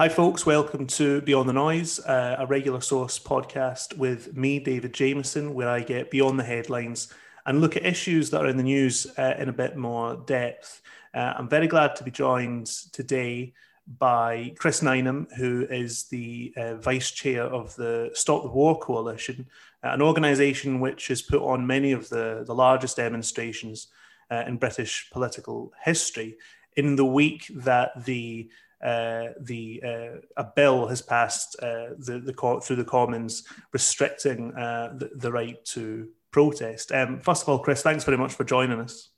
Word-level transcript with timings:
Hi, 0.00 0.08
folks. 0.08 0.46
Welcome 0.46 0.86
to 0.86 1.20
Beyond 1.20 1.46
the 1.46 1.52
Noise, 1.52 2.00
uh, 2.00 2.36
a 2.38 2.46
regular 2.46 2.80
source 2.80 3.18
podcast 3.18 3.98
with 3.98 4.34
me, 4.34 4.58
David 4.58 4.94
Jamieson, 4.94 5.52
where 5.52 5.68
I 5.68 5.80
get 5.80 6.10
beyond 6.10 6.38
the 6.38 6.42
headlines 6.42 7.12
and 7.44 7.60
look 7.60 7.76
at 7.76 7.84
issues 7.84 8.30
that 8.30 8.40
are 8.40 8.48
in 8.48 8.56
the 8.56 8.62
news 8.62 9.06
uh, 9.18 9.34
in 9.38 9.50
a 9.50 9.52
bit 9.52 9.76
more 9.76 10.16
depth. 10.24 10.80
Uh, 11.12 11.34
I'm 11.36 11.50
very 11.50 11.66
glad 11.66 11.96
to 11.96 12.04
be 12.04 12.10
joined 12.10 12.68
today 12.92 13.52
by 13.98 14.54
Chris 14.58 14.80
Nineham, 14.80 15.30
who 15.36 15.66
is 15.68 16.04
the 16.04 16.54
uh, 16.56 16.76
vice 16.76 17.10
chair 17.10 17.42
of 17.42 17.76
the 17.76 18.10
Stop 18.14 18.44
the 18.44 18.48
War 18.48 18.78
Coalition, 18.78 19.46
uh, 19.84 19.88
an 19.88 20.00
organisation 20.00 20.80
which 20.80 21.08
has 21.08 21.20
put 21.20 21.42
on 21.42 21.66
many 21.66 21.92
of 21.92 22.08
the, 22.08 22.44
the 22.46 22.54
largest 22.54 22.96
demonstrations 22.96 23.88
uh, 24.30 24.44
in 24.46 24.56
British 24.56 25.10
political 25.12 25.74
history. 25.84 26.38
In 26.76 26.96
the 26.96 27.04
week 27.04 27.50
that 27.54 28.06
the 28.06 28.48
uh, 28.82 29.28
the 29.40 29.82
uh, 29.84 30.20
a 30.36 30.44
bill 30.56 30.86
has 30.86 31.02
passed 31.02 31.56
uh, 31.62 31.90
the, 31.98 32.20
the 32.24 32.60
through 32.62 32.76
the 32.76 32.84
Commons 32.84 33.44
restricting 33.72 34.54
uh, 34.54 34.94
the, 34.96 35.10
the, 35.14 35.30
right 35.30 35.62
to 35.66 36.08
protest. 36.30 36.90
Um, 36.92 37.20
first 37.20 37.42
of 37.42 37.48
all, 37.48 37.58
Chris, 37.58 37.82
thanks 37.82 38.04
very 38.04 38.16
much 38.16 38.34
for 38.34 38.44
joining 38.44 38.80
us. 38.80 39.10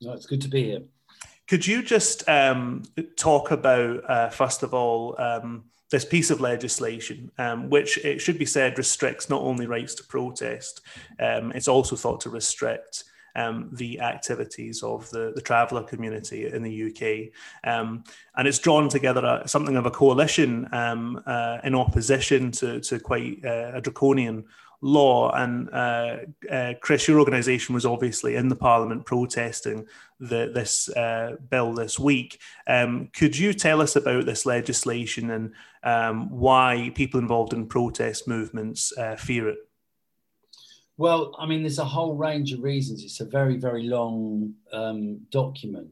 No, 0.00 0.12
it's 0.12 0.26
good 0.26 0.40
to 0.42 0.48
be 0.48 0.64
here. 0.64 0.82
Could 1.48 1.66
you 1.66 1.82
just 1.82 2.28
um, 2.28 2.82
talk 3.16 3.50
about 3.50 4.08
uh, 4.08 4.28
first 4.30 4.62
of 4.62 4.72
all 4.72 5.20
um, 5.20 5.64
this 5.90 6.04
piece 6.04 6.30
of 6.30 6.40
legislation, 6.40 7.30
um, 7.38 7.70
which 7.70 7.98
it 8.04 8.20
should 8.20 8.38
be 8.38 8.46
said 8.46 8.78
restricts 8.78 9.30
not 9.30 9.42
only 9.42 9.66
rights 9.66 9.94
to 9.96 10.04
protest, 10.04 10.82
um, 11.20 11.52
it's 11.52 11.68
also 11.68 11.96
thought 11.96 12.20
to 12.22 12.30
restrict 12.30 13.04
um, 13.36 13.68
the 13.72 14.00
activities 14.00 14.82
of 14.82 15.08
the, 15.10 15.32
the 15.34 15.40
traveller 15.40 15.82
community 15.82 16.46
in 16.46 16.62
the 16.62 16.90
UK. 16.90 17.32
Um, 17.70 18.04
and 18.36 18.48
it's 18.48 18.58
drawn 18.58 18.88
together 18.88 19.24
a, 19.24 19.48
something 19.48 19.76
of 19.76 19.86
a 19.86 19.90
coalition 19.90 20.68
um, 20.72 21.22
uh, 21.26 21.58
in 21.64 21.74
opposition 21.74 22.50
to, 22.52 22.80
to 22.80 22.98
quite 22.98 23.44
uh, 23.44 23.72
a 23.74 23.80
draconian 23.80 24.44
law. 24.80 25.30
And 25.32 25.68
uh, 25.70 26.16
uh 26.50 26.74
Chris, 26.80 27.08
your 27.08 27.18
organisation 27.18 27.74
was 27.74 27.86
obviously 27.86 28.36
in 28.36 28.48
the 28.48 28.56
Parliament 28.56 29.06
protesting 29.06 29.86
the, 30.20 30.50
this 30.52 30.88
uh, 30.90 31.36
bill 31.48 31.72
this 31.72 31.98
week. 31.98 32.40
Um, 32.66 33.08
could 33.12 33.36
you 33.36 33.52
tell 33.52 33.80
us 33.80 33.96
about 33.96 34.26
this 34.26 34.46
legislation 34.46 35.30
and 35.30 35.52
um, 35.82 36.30
why 36.30 36.92
people 36.94 37.20
involved 37.20 37.52
in 37.52 37.66
protest 37.66 38.28
movements 38.28 38.96
uh, 38.96 39.16
fear 39.16 39.48
it? 39.48 39.58
Well, 40.98 41.32
I 41.38 41.46
mean, 41.46 41.62
there's 41.62 41.78
a 41.78 41.84
whole 41.84 42.16
range 42.16 42.52
of 42.52 42.62
reasons. 42.62 43.04
It's 43.04 43.20
a 43.20 43.24
very, 43.24 43.56
very 43.56 43.84
long 43.84 44.52
um, 44.72 45.20
document. 45.30 45.88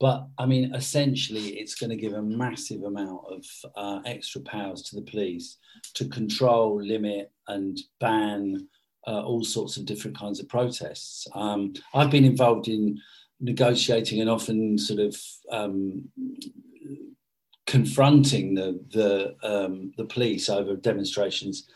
But 0.00 0.26
I 0.36 0.46
mean, 0.46 0.74
essentially, 0.74 1.58
it's 1.60 1.76
going 1.76 1.90
to 1.90 1.96
give 1.96 2.12
a 2.12 2.22
massive 2.22 2.82
amount 2.82 3.20
of 3.30 3.44
uh, 3.76 4.00
extra 4.04 4.40
powers 4.42 4.82
to 4.82 4.96
the 4.96 5.02
police 5.02 5.58
to 5.94 6.08
control, 6.08 6.82
limit, 6.82 7.32
and 7.46 7.78
ban 8.00 8.68
uh, 9.06 9.22
all 9.22 9.44
sorts 9.44 9.76
of 9.76 9.86
different 9.86 10.18
kinds 10.18 10.40
of 10.40 10.48
protests. 10.48 11.26
Um, 11.34 11.72
I've 11.94 12.10
been 12.10 12.24
involved 12.24 12.68
in 12.68 12.98
negotiating 13.40 14.20
and 14.20 14.28
often 14.28 14.76
sort 14.76 15.00
of 15.00 15.16
um, 15.50 16.08
confronting 17.66 18.54
the 18.54 18.80
the, 18.90 19.36
um, 19.42 19.92
the 19.96 20.04
police 20.04 20.48
over 20.48 20.74
demonstrations 20.74 21.68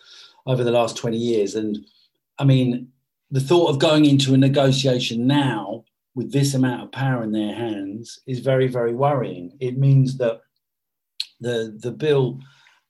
over 0.46 0.64
the 0.64 0.72
last 0.72 0.96
20 0.96 1.16
years. 1.16 1.54
And 1.54 1.78
I 2.38 2.44
mean, 2.44 2.88
the 3.30 3.40
thought 3.40 3.70
of 3.70 3.78
going 3.78 4.04
into 4.04 4.34
a 4.34 4.38
negotiation 4.38 5.26
now 5.26 5.84
with 6.14 6.32
this 6.32 6.54
amount 6.54 6.82
of 6.82 6.92
power 6.92 7.22
in 7.22 7.32
their 7.32 7.54
hands 7.54 8.20
is 8.26 8.40
very, 8.40 8.68
very 8.68 8.94
worrying. 8.94 9.56
It 9.60 9.78
means 9.78 10.18
that 10.18 10.40
the 11.40 11.76
the 11.80 11.90
bill 11.90 12.38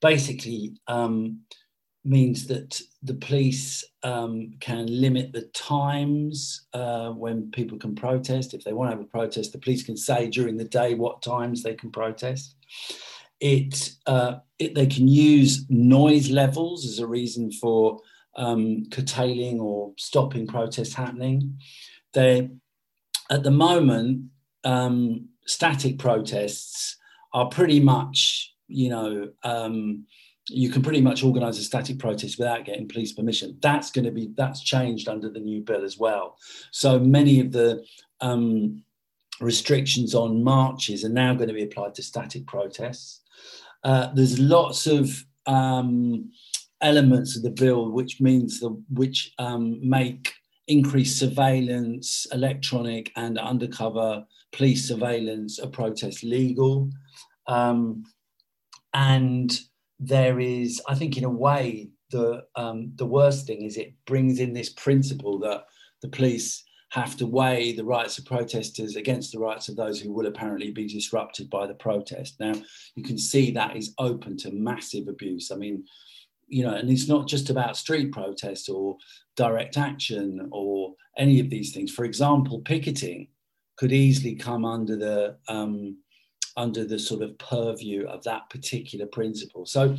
basically 0.01 0.77
um, 0.89 1.41
means 2.05 2.47
that 2.49 2.81
the 3.03 3.15
police 3.15 3.85
um, 4.03 4.55
can 4.61 4.87
limit 4.87 5.33
the 5.33 5.43
times 5.55 6.67
uh, 6.75 7.11
when 7.11 7.51
people 7.53 7.79
can 7.79 7.95
protest. 7.95 8.55
If 8.55 8.65
they 8.65 8.73
want 8.73 8.91
to 8.91 8.97
have 8.97 9.05
a 9.05 9.09
protest, 9.09 9.53
the 9.53 9.59
police 9.59 9.85
can 9.85 9.97
say 9.97 10.29
during 10.29 10.57
the 10.57 10.65
day 10.65 10.95
what 10.95 11.23
times 11.23 11.63
they 11.63 11.75
can 11.75 11.91
protest. 11.91 12.57
It, 13.41 13.91
uh, 14.07 14.37
it 14.59 14.75
they 14.75 14.87
can 14.87 15.09
use 15.09 15.65
noise 15.69 16.31
levels 16.31 16.85
as 16.87 16.99
a 16.99 17.07
reason 17.07 17.51
for 17.53 18.01
um, 18.37 18.87
curtailing 18.91 19.61
or 19.61 19.93
stopping 19.97 20.47
protests 20.47 20.95
happening. 20.95 21.59
They, 22.13 22.51
at 23.31 23.43
the 23.43 23.51
moment, 23.51 24.27
um, 24.65 25.29
static 25.47 25.99
protests 25.99 26.97
are 27.33 27.49
pretty 27.49 27.81
much, 27.81 28.55
you 28.69 28.91
know, 28.91 29.31
um, 29.43 30.07
you 30.49 30.71
can 30.71 30.83
pretty 30.83 31.01
much 31.01 31.23
organise 31.23 31.59
a 31.59 31.63
static 31.63 31.99
protest 31.99 32.39
without 32.39 32.65
getting 32.65 32.89
police 32.89 33.13
permission. 33.13 33.57
That's 33.63 33.91
going 33.91 34.05
to 34.05 34.11
be 34.11 34.31
that's 34.37 34.63
changed 34.63 35.09
under 35.09 35.31
the 35.31 35.41
new 35.41 35.61
bill 35.61 35.85
as 35.85 35.99
well. 35.99 36.37
So 36.73 36.99
many 36.99 37.41
of 37.41 37.53
the 37.53 37.85
um, 38.21 38.83
restrictions 39.41 40.15
on 40.15 40.43
marches 40.43 41.05
are 41.05 41.09
now 41.09 41.35
going 41.35 41.49
to 41.49 41.55
be 41.55 41.65
applied 41.65 41.95
to 41.95 42.03
static 42.03 42.47
protests. 42.47 43.21
Uh, 43.85 44.13
there's 44.15 44.39
lots 44.39 44.87
of 44.87 45.25
um, 45.47 46.31
elements 46.83 47.37
of 47.37 47.43
the 47.43 47.51
bill 47.51 47.91
which 47.91 48.21
means 48.21 48.61
the 48.61 48.71
which 48.91 49.33
um, 49.39 49.79
make 49.89 50.35
increased 50.69 51.19
surveillance, 51.19 52.27
electronic 52.33 53.11
and 53.17 53.39
undercover 53.39 54.25
police 54.53 54.87
surveillance 54.87 55.59
of 55.59 55.73
protests 55.73 56.23
legal. 56.23 56.91
Um, 57.47 58.05
and 58.95 59.59
there 59.99 60.39
is, 60.41 60.81
I 60.89 60.95
think, 60.95 61.17
in 61.17 61.25
a 61.25 61.31
way, 61.31 61.91
the 62.11 62.45
um, 62.57 62.93
the 62.97 63.07
worst 63.07 63.47
thing 63.47 63.63
is 63.63 63.77
it 63.77 63.95
brings 64.07 64.39
in 64.39 64.53
this 64.53 64.71
principle 64.71 65.39
that 65.41 65.65
the 66.03 66.09
police 66.09 66.65
have 66.91 67.17
to 67.17 67.27
weigh 67.27 67.73
the 67.73 67.85
rights 67.85 68.19
of 68.19 68.27
protesters 68.27 68.97
against 68.97 69.33
the 69.33 69.39
rights 69.39 69.71
of 69.71 69.77
those 69.77 69.99
who 69.99 70.13
will 70.13 70.27
apparently 70.27 70.71
be 70.71 70.87
disrupted 70.87 71.49
by 71.49 71.67
the 71.67 71.75
protest. 71.75 72.39
Now, 72.39 72.53
you 72.95 73.03
can 73.03 73.17
see 73.17 73.51
that 73.51 73.77
is 73.77 73.95
open 73.99 74.37
to 74.39 74.51
massive 74.53 75.09
abuse. 75.09 75.51
I 75.51 75.57
mean, 75.57 75.87
you 76.53 76.63
know, 76.63 76.75
and 76.75 76.91
it's 76.91 77.09
not 77.09 77.27
just 77.27 77.49
about 77.49 77.79
street 77.79 78.13
protests 78.13 78.69
or 78.69 78.99
direct 79.37 79.79
action 79.79 80.49
or 80.53 80.95
any 81.17 81.41
of 81.41 81.49
these 81.49 81.73
things. 81.73 81.91
For 81.91 82.05
example, 82.05 82.61
picketing 82.61 83.29
could 83.77 83.91
easily 83.91 84.35
come 84.35 84.67
under 84.67 84.97
the 84.97 85.37
um, 85.49 85.97
under 86.59 86.85
the 86.85 86.99
sort 86.99 87.23
of 87.23 87.39
purview 87.39 88.07
of 88.07 88.23
that 88.25 88.51
particular 88.51 89.07
principle. 89.07 89.65
So, 89.65 89.97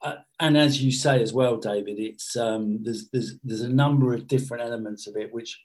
uh, 0.00 0.14
and 0.40 0.56
as 0.56 0.82
you 0.82 0.90
say 0.90 1.22
as 1.22 1.34
well, 1.34 1.58
David, 1.58 1.98
it's 1.98 2.34
um, 2.34 2.82
there's 2.82 3.10
there's 3.10 3.34
there's 3.44 3.60
a 3.60 3.68
number 3.68 4.14
of 4.14 4.26
different 4.26 4.62
elements 4.62 5.06
of 5.06 5.16
it 5.16 5.34
which 5.34 5.60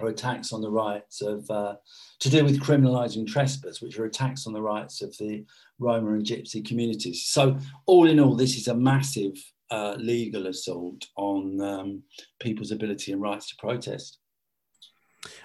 are 0.00 0.08
attacks 0.08 0.52
on 0.52 0.60
the 0.60 0.70
rights 0.70 1.22
of 1.22 1.48
uh, 1.50 1.74
to 2.20 2.30
do 2.30 2.44
with 2.44 2.60
criminalising 2.60 3.26
trespass, 3.26 3.80
which 3.80 3.98
are 3.98 4.04
attacks 4.04 4.46
on 4.46 4.52
the 4.52 4.62
rights 4.62 5.02
of 5.02 5.16
the 5.18 5.44
Roma 5.78 6.14
and 6.14 6.24
Gypsy 6.24 6.66
communities. 6.66 7.26
So, 7.26 7.58
all 7.86 8.08
in 8.08 8.20
all, 8.20 8.34
this 8.34 8.56
is 8.56 8.68
a 8.68 8.74
massive 8.74 9.32
uh, 9.70 9.96
legal 9.98 10.46
assault 10.46 11.06
on 11.16 11.60
um, 11.60 12.02
people's 12.40 12.70
ability 12.70 13.12
and 13.12 13.20
rights 13.20 13.48
to 13.48 13.56
protest. 13.56 14.18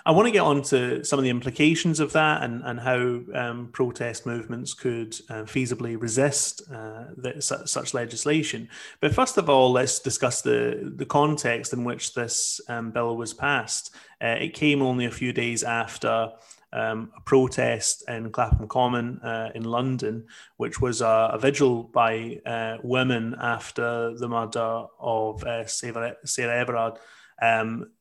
I 0.06 0.12
want 0.12 0.28
to 0.28 0.32
get 0.32 0.42
on 0.42 0.62
to 0.64 1.04
some 1.04 1.20
of 1.20 1.24
the 1.24 1.30
implications 1.30 2.00
of 2.00 2.14
that 2.14 2.44
and, 2.44 2.62
and 2.64 2.80
how 2.80 3.22
um, 3.36 3.70
protest 3.72 4.26
movements 4.26 4.74
could 4.74 5.16
uh, 5.30 5.44
feasibly 5.44 6.02
resist 6.02 6.62
uh, 6.72 7.06
the, 7.16 7.42
such 7.42 7.94
legislation. 7.94 8.70
But 9.02 9.14
first 9.14 9.38
of 9.38 9.50
all, 9.50 9.72
let's 9.72 10.00
discuss 10.00 10.42
the, 10.42 10.94
the 10.96 11.06
context 11.06 11.74
in 11.74 11.84
which 11.84 12.14
this 12.14 12.62
um, 12.68 12.92
bill 12.92 13.18
was 13.18 13.34
passed. 13.34 13.94
Uh, 14.22 14.36
it 14.40 14.54
came 14.54 14.82
only 14.82 15.06
a 15.06 15.12
few 15.12 15.32
days 15.34 15.64
after 15.64 16.32
um, 16.72 17.12
a 17.18 17.22
protest 17.22 18.04
in 18.08 18.32
Clapham 18.32 18.68
Common 18.68 19.20
uh, 19.20 19.52
in 19.56 19.64
London, 19.64 20.26
which 20.58 20.80
was 20.80 21.02
a, 21.02 21.32
a 21.34 21.40
vigil 21.40 21.84
by 21.84 22.40
uh, 22.46 22.78
women 22.84 23.36
after 23.40 24.16
the 24.16 24.28
murder 24.28 24.86
of 25.00 25.44
uh, 25.44 25.66
Sarah, 25.66 26.16
Sarah 26.26 26.60
Everard. 26.60 26.98
Um, 27.42 27.92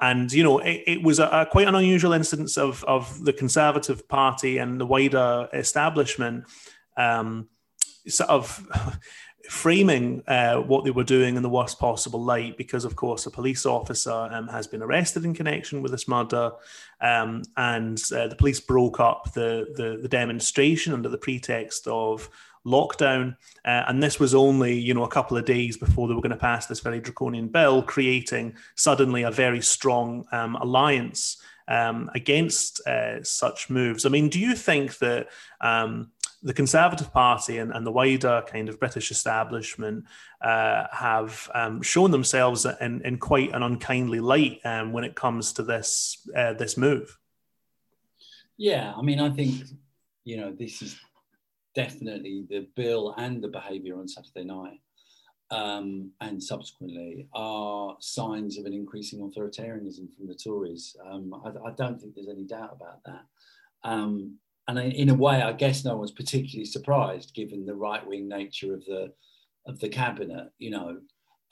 and 0.00 0.32
you 0.32 0.42
know, 0.42 0.58
it, 0.58 0.82
it 0.86 1.02
was 1.02 1.18
a, 1.18 1.26
a, 1.26 1.46
quite 1.46 1.68
an 1.68 1.74
unusual 1.74 2.12
instance 2.12 2.56
of 2.56 2.84
of 2.84 3.24
the 3.24 3.32
Conservative 3.32 4.06
Party 4.08 4.58
and 4.58 4.80
the 4.80 4.86
wider 4.86 5.48
establishment 5.52 6.44
um, 6.96 7.48
sort 8.06 8.30
of 8.30 8.66
framing 9.48 10.22
uh, 10.26 10.56
what 10.56 10.84
they 10.84 10.90
were 10.90 11.04
doing 11.04 11.36
in 11.36 11.42
the 11.42 11.48
worst 11.48 11.78
possible 11.78 12.22
light 12.22 12.56
because, 12.56 12.84
of 12.84 12.96
course, 12.96 13.26
a 13.26 13.30
police 13.30 13.64
officer 13.64 14.28
um, 14.32 14.48
has 14.48 14.66
been 14.66 14.82
arrested 14.82 15.24
in 15.24 15.34
connection 15.34 15.82
with 15.82 15.92
this 15.92 16.08
murder, 16.08 16.52
um, 17.00 17.42
and 17.56 18.02
uh, 18.14 18.26
the 18.28 18.36
police 18.36 18.60
broke 18.60 19.00
up 19.00 19.32
the, 19.34 19.72
the, 19.76 19.98
the 20.02 20.08
demonstration 20.08 20.92
under 20.92 21.08
the 21.08 21.18
pretext 21.18 21.86
of 21.86 22.28
lockdown, 22.66 23.36
uh, 23.64 23.84
and 23.86 24.02
this 24.02 24.18
was 24.18 24.34
only 24.34 24.74
you 24.74 24.92
know 24.92 25.04
a 25.04 25.08
couple 25.08 25.36
of 25.36 25.44
days 25.44 25.76
before 25.76 26.08
they 26.08 26.14
were 26.14 26.20
going 26.20 26.30
to 26.30 26.36
pass 26.36 26.66
this 26.66 26.80
very 26.80 27.00
draconian 27.00 27.48
bill, 27.48 27.82
creating 27.82 28.54
suddenly 28.74 29.22
a 29.22 29.30
very 29.30 29.62
strong 29.62 30.26
um, 30.32 30.56
alliance 30.56 31.40
um, 31.68 32.10
against 32.14 32.86
uh, 32.86 33.22
such 33.22 33.70
moves. 33.70 34.04
I 34.04 34.08
mean, 34.08 34.28
do 34.28 34.40
you 34.40 34.54
think 34.54 34.98
that? 34.98 35.28
Um, 35.60 36.10
the 36.42 36.54
Conservative 36.54 37.12
Party 37.12 37.58
and, 37.58 37.72
and 37.72 37.84
the 37.84 37.90
wider 37.90 38.44
kind 38.46 38.68
of 38.68 38.78
British 38.78 39.10
establishment 39.10 40.04
uh, 40.40 40.84
have 40.92 41.50
um, 41.54 41.82
shown 41.82 42.12
themselves 42.12 42.64
in, 42.80 43.02
in 43.04 43.18
quite 43.18 43.52
an 43.52 43.64
unkindly 43.64 44.20
light 44.20 44.60
um, 44.64 44.92
when 44.92 45.02
it 45.02 45.16
comes 45.16 45.52
to 45.54 45.64
this 45.64 46.28
uh, 46.36 46.52
this 46.52 46.76
move. 46.76 47.18
Yeah, 48.56 48.92
I 48.96 49.02
mean, 49.02 49.18
I 49.18 49.30
think 49.30 49.62
you 50.24 50.36
know 50.36 50.52
this 50.52 50.82
is 50.82 50.96
definitely 51.76 52.46
the 52.48 52.66
bill 52.74 53.14
and 53.18 53.44
the 53.44 53.48
behaviour 53.48 53.98
on 53.98 54.08
Saturday 54.08 54.44
night 54.44 54.80
um, 55.50 56.10
and 56.20 56.42
subsequently 56.42 57.28
are 57.34 57.96
signs 58.00 58.58
of 58.58 58.64
an 58.64 58.72
increasing 58.72 59.20
authoritarianism 59.20 60.12
from 60.16 60.26
the 60.26 60.34
Tories. 60.34 60.96
Um, 61.08 61.32
I, 61.44 61.68
I, 61.68 61.72
don't 61.76 62.00
think 62.00 62.14
there's 62.14 62.28
any 62.28 62.44
doubt 62.44 62.72
about 62.74 63.04
that. 63.04 63.24
Um, 63.84 64.38
and 64.66 64.78
in 64.78 65.10
a 65.10 65.14
way, 65.14 65.42
I 65.42 65.52
guess 65.52 65.84
no 65.84 65.96
one's 65.96 66.10
particularly 66.10 66.64
surprised, 66.64 67.34
given 67.34 67.64
the 67.64 67.76
right-wing 67.76 68.26
nature 68.26 68.74
of 68.74 68.84
the 68.86 69.12
of 69.66 69.78
the 69.78 69.88
cabinet. 69.88 70.48
You 70.58 70.70
know, 70.70 70.98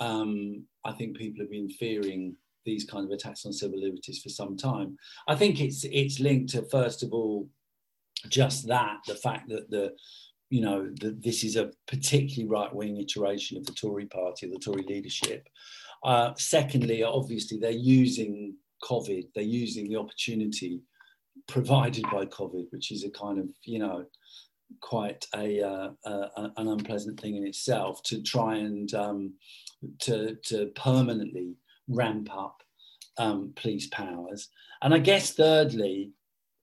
um, 0.00 0.64
I 0.84 0.90
think 0.92 1.16
people 1.16 1.44
have 1.44 1.50
been 1.50 1.70
fearing 1.70 2.34
these 2.64 2.84
kind 2.84 3.04
of 3.04 3.12
attacks 3.12 3.46
on 3.46 3.52
civil 3.52 3.80
liberties 3.80 4.20
for 4.20 4.30
some 4.30 4.56
time. 4.56 4.96
I 5.28 5.36
think 5.36 5.60
it's 5.60 5.84
it's 5.84 6.18
linked 6.18 6.50
to 6.50 6.62
first 6.62 7.04
of 7.04 7.12
all 7.12 7.48
just 8.28 8.66
that 8.68 8.98
the 9.06 9.14
fact 9.14 9.48
that 9.48 9.70
the 9.70 9.94
you 10.50 10.60
know 10.60 10.88
that 11.00 11.22
this 11.22 11.42
is 11.42 11.56
a 11.56 11.70
particularly 11.86 12.48
right-wing 12.48 12.98
iteration 12.98 13.56
of 13.56 13.66
the 13.66 13.72
Tory 13.72 14.06
party, 14.06 14.46
the 14.46 14.58
Tory 14.58 14.84
leadership. 14.86 15.48
Uh, 16.04 16.32
secondly, 16.36 17.02
obviously 17.02 17.58
they're 17.58 17.70
using 17.70 18.54
COVID, 18.84 19.28
they're 19.34 19.42
using 19.42 19.88
the 19.88 19.96
opportunity 19.96 20.82
provided 21.48 22.04
by 22.12 22.26
COVID, 22.26 22.66
which 22.70 22.92
is 22.92 23.04
a 23.04 23.10
kind 23.10 23.38
of 23.38 23.48
you 23.64 23.78
know 23.78 24.04
quite 24.80 25.26
a, 25.34 25.62
uh, 25.62 25.90
uh, 26.04 26.48
an 26.56 26.68
unpleasant 26.68 27.20
thing 27.20 27.36
in 27.36 27.46
itself 27.46 28.02
to 28.02 28.22
try 28.22 28.56
and 28.56 28.92
um, 28.94 29.34
to 30.00 30.36
to 30.44 30.66
permanently 30.74 31.54
ramp 31.88 32.28
up 32.34 32.62
um, 33.18 33.52
police 33.56 33.88
powers. 33.88 34.48
And 34.82 34.94
I 34.94 34.98
guess 34.98 35.32
thirdly, 35.32 36.12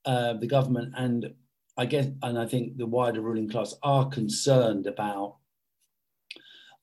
uh, 0.05 0.33
the 0.33 0.47
government 0.47 0.93
and 0.97 1.33
I 1.77 1.85
guess, 1.85 2.07
and 2.21 2.37
I 2.37 2.45
think 2.45 2.77
the 2.77 2.85
wider 2.85 3.21
ruling 3.21 3.49
class 3.49 3.75
are 3.81 4.09
concerned 4.09 4.87
about 4.87 5.37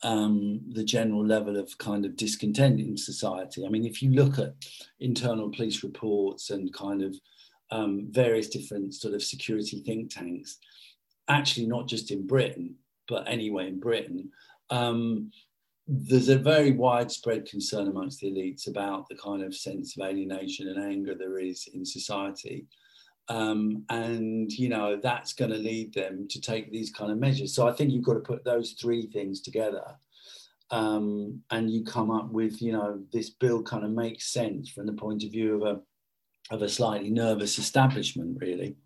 um, 0.03 0.61
the 0.71 0.85
general 0.85 1.25
level 1.27 1.59
of 1.59 1.77
kind 1.79 2.05
of 2.05 2.17
discontent 2.17 2.81
in 2.81 2.97
society. 2.97 3.67
I 3.67 3.69
mean, 3.69 3.85
if 3.85 4.03
you 4.03 4.11
look 4.11 4.39
at 4.39 4.55
internal 5.01 5.51
police 5.51 5.83
reports 5.83 6.51
and 6.51 6.73
kind 6.73 7.03
of 7.03 7.17
um, 7.71 8.09
various 8.11 8.49
different 8.49 8.95
sort 8.95 9.15
of 9.15 9.23
security 9.23 9.83
think 9.85 10.15
tanks, 10.15 10.59
actually 11.29 11.67
not 11.67 11.89
just 11.89 12.11
in 12.11 12.27
Britain, 12.27 12.77
but 13.09 13.29
anyway 13.29 13.69
in 13.69 13.81
Britain, 13.81 14.31
um, 14.71 15.31
there's 15.87 16.29
a 16.29 16.39
very 16.39 16.71
widespread 16.71 17.47
concern 17.47 17.89
amongst 17.89 18.21
the 18.21 18.31
elites 18.31 18.69
about 18.69 19.09
the 19.09 19.17
kind 19.17 19.43
of 19.43 19.55
sense 19.55 19.97
of 19.97 20.07
alienation 20.07 20.69
and 20.69 20.83
anger 20.83 21.15
there 21.15 21.39
is 21.39 21.67
in 21.73 21.85
society 21.85 22.67
um, 23.29 23.85
and 23.91 24.51
you 24.51 24.69
know 24.69 24.99
that's 25.03 25.33
going 25.33 25.51
to 25.51 25.59
lead 25.59 25.93
them 25.93 26.27
to 26.31 26.41
take 26.41 26.71
these 26.71 26.91
kind 26.91 27.13
of 27.13 27.19
measures. 27.19 27.55
So 27.55 27.69
I 27.69 27.73
think 27.73 27.93
you've 27.93 28.05
got 28.05 28.15
to 28.15 28.21
put 28.21 28.45
those 28.45 28.73
three 28.73 29.07
things 29.07 29.41
together, 29.41 29.85
um, 30.71 31.43
and 31.51 31.71
you 31.71 31.85
come 31.85 32.11
up 32.11 32.31
with 32.31 32.63
you 32.63 32.73
know 32.73 33.01
this 33.13 33.31
bill 33.31 33.63
kind 33.63 33.85
of 33.85 33.91
makes 33.91 34.33
sense 34.33 34.71
from 34.71 34.87
the 34.87 34.93
point 34.93 35.25
of 35.25 35.31
view 35.31 35.57
of 35.57 35.77
a 35.77 35.81
of 36.55 36.63
a 36.63 36.69
slightly 36.69 37.11
nervous 37.11 37.59
establishment, 37.59 38.39
really. 38.41 38.77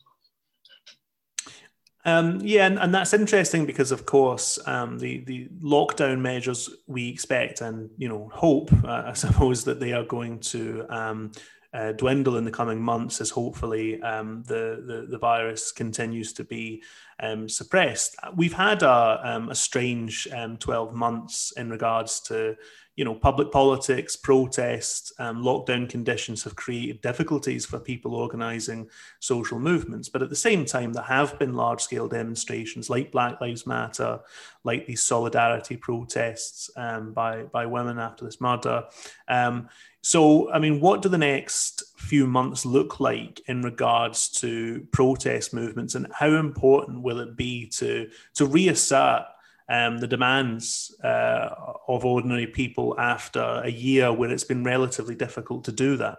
Um, 2.05 2.41
yeah, 2.43 2.67
and, 2.67 2.81
and, 2.81 2.93
that's 2.93 3.15
interesting 3.15 3.65
because, 3.65 3.93
of 3.93 4.07
course, 4.07 4.59
um, 4.67 4.99
the 4.99 5.23
the 5.25 5.49
lockdown 5.63 6.19
measures 6.19 6.69
we 6.89 7.09
expect 7.09 7.61
and 7.61 7.91
you 7.97 8.09
know 8.09 8.29
hope, 8.35 8.73
uh, 8.85 9.05
I 9.07 9.13
suppose, 9.13 9.63
that 9.65 9.79
they 9.79 9.93
are 9.93 10.05
going 10.05 10.41
to 10.41 10.85
um, 10.89 11.31
uh, 11.75 11.93
dwindle 11.93 12.37
in 12.37 12.45
the 12.45 12.51
coming 12.51 12.81
months 12.81 13.21
as 13.21 13.31
hopefully 13.31 14.01
um, 14.03 14.43
the, 14.47 14.83
the, 14.87 15.07
the 15.09 15.19
virus 15.19 15.73
continues 15.73 16.33
to 16.35 16.45
be 16.45 16.83
um, 17.21 17.49
suppressed. 17.49 18.17
We've 18.37 18.53
had 18.53 18.83
a, 18.83 19.21
um, 19.23 19.49
a 19.49 19.55
strange 19.55 20.29
um, 20.35 20.57
12 20.59 20.95
months 20.95 21.53
in 21.57 21.71
regards 21.71 22.21
to 22.23 22.57
you 22.95 23.07
know, 23.07 23.15
public 23.15 23.51
politics, 23.51 24.17
protests, 24.17 25.15
um, 25.19 25.43
lockdown 25.43 25.89
conditions 25.89 26.45
have 26.45 26.55
created 26.57 27.01
difficulties 27.01 27.65
for 27.65 27.81
people 27.81 28.15
organising 28.15 28.87
social 29.19 29.59
movements. 29.59 30.11
But 30.11 30.21
at 30.21 30.29
the 30.29 30.37
same 30.37 30.67
time, 30.67 30.93
there 30.93 31.03
have 31.03 31.39
been 31.39 31.55
large 31.55 31.81
scale 31.81 32.07
demonstrations 32.07 32.91
like 32.91 33.11
Black 33.11 33.41
Lives 33.41 33.67
Matter, 33.67 34.21
like 34.63 34.87
these 34.87 35.03
solidarity 35.03 35.75
protests 35.79 36.71
by, 36.77 37.45
by 37.51 37.65
women 37.65 37.99
after 37.99 38.27
this 38.27 38.43
murder. 38.43 38.85
Um, 39.27 39.71
so, 40.03 40.51
I 40.51 40.59
mean, 40.59 40.81
what 40.81 41.01
do 41.01 41.09
the 41.09 41.17
next 41.17 41.85
few 41.97 42.27
months 42.27 42.67
look 42.67 42.99
like 42.99 43.41
in 43.47 43.63
regards 43.63 44.29
to 44.41 44.87
protest 44.91 45.55
movements, 45.55 45.95
and 45.95 46.09
how 46.13 46.27
important 46.27 47.03
will 47.03 47.21
it 47.21 47.37
be 47.37 47.69
to 47.69 48.11
to 48.35 48.47
reassert 48.47 49.23
um, 49.69 49.99
the 49.99 50.09
demands 50.09 50.93
uh, 51.05 51.51
of 51.87 52.05
ordinary 52.05 52.49
people 52.49 52.99
after 52.99 53.63
a 53.65 53.71
year 53.71 54.13
where 54.13 54.31
it's 54.31 54.43
been 54.43 54.65
relatively 54.65 55.15
difficult 55.15 55.65
to 55.65 55.73
do 55.73 55.97
that? 55.99 56.19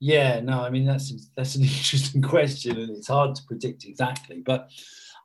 Yeah, 0.00 0.40
no, 0.40 0.62
I 0.62 0.70
mean 0.70 0.86
that's 0.86 1.12
that's 1.36 1.54
an 1.54 1.62
interesting 1.64 2.22
question, 2.22 2.78
and 2.78 2.96
it's 2.96 3.08
hard 3.08 3.34
to 3.34 3.42
predict 3.46 3.84
exactly. 3.84 4.40
But 4.40 4.70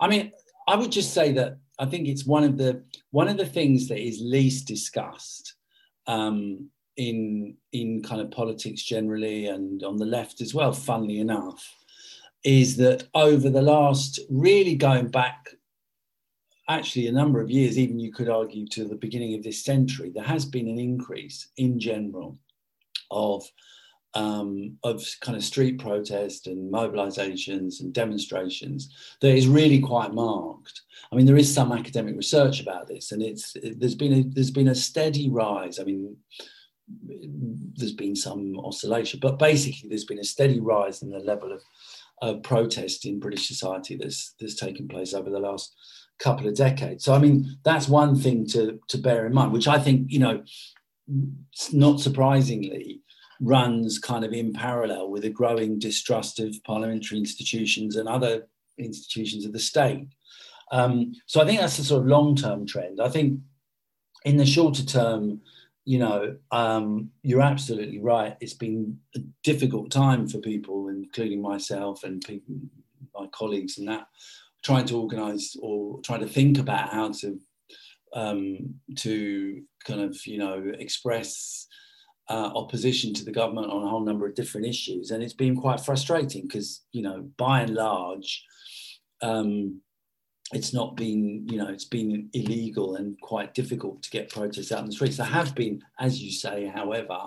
I 0.01 0.09
mean, 0.09 0.33
I 0.67 0.75
would 0.75 0.91
just 0.91 1.13
say 1.13 1.31
that 1.33 1.57
I 1.79 1.85
think 1.85 2.09
it's 2.09 2.25
one 2.25 2.43
of 2.43 2.57
the 2.57 2.83
one 3.11 3.29
of 3.29 3.38
the 3.38 3.45
things 3.45 3.88
that 3.88 4.05
is 4.05 4.19
least 4.21 4.67
discussed 4.67 5.55
um, 6.05 6.69
in 7.01 7.56
in 7.71 8.03
kind 8.03 8.21
of 8.21 8.30
politics 8.30 8.83
generally 8.83 9.48
and 9.48 9.83
on 9.83 9.98
the 9.98 10.06
left 10.06 10.39
as 10.39 10.53
well 10.53 10.71
funnily 10.71 11.19
enough 11.19 11.75
is 12.44 12.77
that 12.77 13.07
over 13.15 13.50
the 13.50 13.62
last 13.62 14.19
really 14.30 14.75
going 14.75 15.07
back 15.07 15.50
actually 16.69 17.07
a 17.07 17.12
number 17.12 17.42
of 17.42 17.50
years 17.50 17.77
even 17.80 18.00
you 18.00 18.12
could 18.12 18.30
argue 18.30 18.68
to 18.68 18.86
the 18.86 18.95
beginning 18.95 19.33
of 19.33 19.42
this 19.42 19.63
century 19.65 20.12
there 20.13 20.24
has 20.24 20.45
been 20.45 20.68
an 20.68 20.77
increase 20.77 21.48
in 21.57 21.80
general 21.80 22.38
of 23.09 23.44
um, 24.13 24.77
of 24.83 25.03
kind 25.21 25.38
of 25.38 25.44
street 25.44 25.80
protest 25.80 26.48
and 26.48 26.71
mobilizations 26.71 27.80
and 27.80 27.94
demonstrations 27.94 28.94
that 29.21 29.33
is 29.33 29.48
really 29.48 29.80
quite 29.80 30.13
marked. 30.13 30.81
I 31.09 31.15
mean, 31.15 31.25
there 31.25 31.38
is 31.38 31.53
some 31.53 31.71
academic 31.71 32.18
research 32.18 32.60
about 32.62 32.89
this, 32.89 33.13
and 33.13 33.24
it's 33.24 33.55
it, 33.55 33.79
there's 33.79 33.96
been 33.96 34.13
a 34.13 34.24
there's 34.24 34.51
been 34.51 34.67
a 34.67 34.75
steady 34.75 35.29
rise. 35.29 35.79
I 35.79 35.84
mean, 35.84 36.17
there's 37.75 37.93
been 37.93 38.15
some 38.15 38.60
oscillation, 38.60 39.19
but 39.19 39.39
basically 39.39 39.89
there's 39.89 40.05
been 40.05 40.19
a 40.19 40.24
steady 40.24 40.60
rise 40.60 41.01
in 41.01 41.10
the 41.10 41.19
level 41.19 41.51
of, 41.51 41.62
protest 42.43 43.03
in 43.07 43.19
British 43.19 43.48
society 43.48 43.98
that's 44.00 44.36
that's 44.39 44.53
taken 44.53 44.88
place 44.88 45.12
over 45.12 45.31
the 45.31 45.39
last 45.39 45.74
couple 46.19 46.48
of 46.48 46.55
decades. 46.55 47.03
So 47.03 47.15
I 47.15 47.17
mean 47.17 47.57
that's 47.63 47.89
one 47.89 48.15
thing 48.15 48.45
to 48.50 48.79
to 48.89 48.98
bear 49.00 49.25
in 49.25 49.33
mind, 49.33 49.51
which 49.51 49.67
I 49.67 49.79
think 49.79 50.12
you 50.12 50.19
know, 50.19 50.43
not 51.74 52.00
surprisingly, 52.00 53.01
runs 53.41 53.98
kind 53.98 54.24
of 54.24 54.33
in 54.33 54.53
parallel 54.53 55.10
with 55.10 55.25
a 55.25 55.31
growing 55.31 55.79
distrust 55.79 56.39
of 56.39 56.55
parliamentary 56.63 57.17
institutions 57.17 57.95
and 57.95 58.07
other 58.07 58.48
institutions 58.77 59.43
of 59.43 59.51
the 59.51 59.60
state. 59.60 60.07
Um, 60.71 61.13
so 61.25 61.41
I 61.41 61.45
think 61.45 61.60
that's 61.60 61.79
a 61.79 61.83
sort 61.83 62.03
of 62.03 62.07
long 62.07 62.36
term 62.36 62.67
trend. 62.67 63.01
I 63.01 63.10
think 63.10 63.39
in 64.24 64.38
the 64.38 64.45
shorter 64.45 64.86
term 64.86 65.41
you 65.85 66.00
know, 66.00 66.38
um, 66.51 67.09
you're 67.23 67.41
absolutely 67.41 68.00
right. 68.00 68.38
It's 68.39 68.53
been 68.53 69.00
a 69.15 69.19
difficult 69.43 69.91
time 69.91 70.27
for 70.27 70.38
people, 70.39 70.89
including 70.89 71.41
myself 71.41 72.03
and 72.03 72.21
people, 72.21 72.55
my 73.15 73.27
colleagues, 73.27 73.77
and 73.77 73.88
that 73.88 74.07
trying 74.63 74.85
to 74.85 75.00
organise 75.00 75.55
or 75.61 76.00
trying 76.01 76.19
to 76.19 76.27
think 76.27 76.59
about 76.59 76.89
how 76.89 77.11
to 77.11 77.39
um, 78.13 78.75
to 78.97 79.63
kind 79.85 80.01
of 80.01 80.15
you 80.25 80.38
know 80.38 80.71
express 80.77 81.67
uh, 82.29 82.51
opposition 82.55 83.13
to 83.13 83.25
the 83.25 83.31
government 83.31 83.71
on 83.71 83.83
a 83.83 83.89
whole 83.89 84.05
number 84.05 84.27
of 84.27 84.35
different 84.35 84.67
issues, 84.67 85.11
and 85.11 85.23
it's 85.23 85.33
been 85.33 85.55
quite 85.55 85.79
frustrating 85.79 86.43
because 86.43 86.83
you 86.91 87.01
know 87.01 87.29
by 87.38 87.61
and 87.61 87.73
large. 87.73 88.43
Um, 89.23 89.81
it's 90.53 90.74
not 90.74 90.96
been, 90.96 91.48
you 91.48 91.58
know, 91.58 91.70
it's 91.70 91.86
been 91.86 92.29
illegal 92.34 92.96
and 92.96 93.20
quite 93.22 93.53
difficult 93.53 94.03
to 94.03 94.10
get 94.10 94.29
protests 94.29 94.72
out 94.72 94.79
in 94.79 94.86
the 94.88 94.91
streets. 94.91 95.17
There 95.17 95.25
have 95.25 95.55
been, 95.55 95.81
as 96.00 96.22
you 96.22 96.31
say, 96.31 96.65
however, 96.65 97.17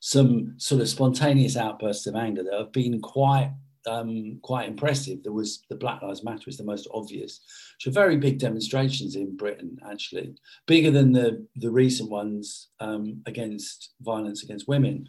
some 0.00 0.54
sort 0.58 0.80
of 0.80 0.88
spontaneous 0.88 1.56
outbursts 1.56 2.06
of 2.06 2.14
anger 2.14 2.42
that 2.44 2.58
have 2.58 2.72
been 2.72 3.00
quite 3.00 3.52
um, 3.86 4.38
quite 4.42 4.68
impressive. 4.68 5.22
There 5.22 5.32
was 5.32 5.62
the 5.70 5.76
Black 5.76 6.02
Lives 6.02 6.22
Matter 6.22 6.42
was 6.46 6.58
the 6.58 6.64
most 6.64 6.88
obvious, 6.92 7.40
are 7.86 7.90
very 7.90 8.16
big 8.16 8.38
demonstrations 8.38 9.16
in 9.16 9.36
Britain, 9.36 9.78
actually, 9.90 10.34
bigger 10.66 10.90
than 10.90 11.12
the 11.12 11.46
the 11.56 11.70
recent 11.70 12.10
ones 12.10 12.68
um, 12.80 13.22
against 13.26 13.94
violence 14.02 14.42
against 14.42 14.68
women, 14.68 15.08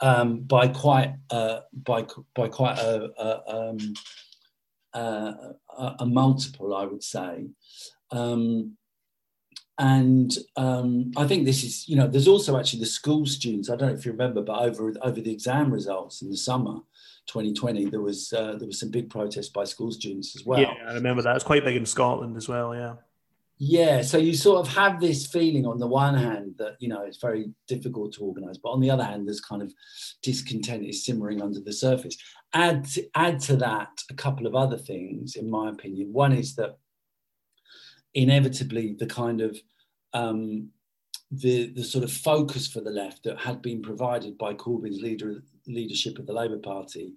um, 0.00 0.40
by 0.40 0.68
quite 0.68 1.14
uh, 1.30 1.60
by 1.72 2.06
by 2.34 2.48
quite 2.48 2.78
a, 2.78 3.10
a 3.18 3.70
um, 3.70 3.78
uh, 4.94 5.32
a, 5.78 5.96
a, 6.00 6.06
multiple, 6.06 6.74
I 6.74 6.84
would 6.84 7.02
say. 7.02 7.46
Um, 8.10 8.76
and 9.78 10.36
um, 10.56 11.12
I 11.16 11.26
think 11.26 11.44
this 11.44 11.64
is, 11.64 11.88
you 11.88 11.96
know, 11.96 12.06
there's 12.06 12.28
also 12.28 12.58
actually 12.58 12.80
the 12.80 12.86
school 12.86 13.26
students. 13.26 13.70
I 13.70 13.76
don't 13.76 13.88
know 13.88 13.94
if 13.94 14.04
you 14.04 14.12
remember, 14.12 14.42
but 14.42 14.60
over 14.60 14.92
over 15.02 15.20
the 15.20 15.32
exam 15.32 15.72
results 15.72 16.22
in 16.22 16.30
the 16.30 16.36
summer, 16.36 16.80
2020, 17.26 17.86
there 17.86 18.00
was 18.00 18.32
uh, 18.32 18.56
there 18.58 18.66
was 18.66 18.78
some 18.78 18.90
big 18.90 19.08
protests 19.08 19.48
by 19.48 19.64
school 19.64 19.90
students 19.90 20.36
as 20.36 20.44
well. 20.44 20.60
Yeah, 20.60 20.74
I 20.86 20.94
remember 20.94 21.22
that. 21.22 21.36
It's 21.36 21.44
quite 21.44 21.64
big 21.64 21.76
in 21.76 21.86
Scotland 21.86 22.36
as 22.36 22.48
well. 22.48 22.74
Yeah. 22.74 22.94
Yeah, 23.64 24.02
so 24.02 24.18
you 24.18 24.34
sort 24.34 24.66
of 24.66 24.74
have 24.74 24.98
this 24.98 25.28
feeling 25.28 25.66
on 25.68 25.78
the 25.78 25.86
one 25.86 26.16
hand 26.16 26.56
that 26.58 26.74
you 26.80 26.88
know 26.88 27.02
it's 27.02 27.18
very 27.18 27.52
difficult 27.68 28.12
to 28.14 28.24
organise, 28.24 28.58
but 28.58 28.70
on 28.70 28.80
the 28.80 28.90
other 28.90 29.04
hand, 29.04 29.28
there's 29.28 29.40
kind 29.40 29.62
of 29.62 29.72
discontent 30.20 30.84
is 30.84 31.04
simmering 31.04 31.40
under 31.40 31.60
the 31.60 31.72
surface. 31.72 32.16
Add 32.54 32.86
to, 32.86 33.06
add 33.14 33.38
to 33.42 33.54
that 33.58 33.90
a 34.10 34.14
couple 34.14 34.48
of 34.48 34.56
other 34.56 34.76
things, 34.76 35.36
in 35.36 35.48
my 35.48 35.70
opinion. 35.70 36.12
One 36.12 36.32
is 36.32 36.56
that 36.56 36.76
inevitably 38.14 38.96
the 38.98 39.06
kind 39.06 39.40
of 39.40 39.56
um, 40.12 40.70
the 41.30 41.72
the 41.72 41.84
sort 41.84 42.02
of 42.02 42.10
focus 42.10 42.66
for 42.66 42.80
the 42.80 42.90
left 42.90 43.22
that 43.22 43.38
had 43.38 43.62
been 43.62 43.80
provided 43.80 44.36
by 44.38 44.54
Corbyn's 44.54 45.00
leader 45.00 45.44
leadership 45.68 46.18
of 46.18 46.26
the 46.26 46.32
Labour 46.32 46.58
Party 46.58 47.12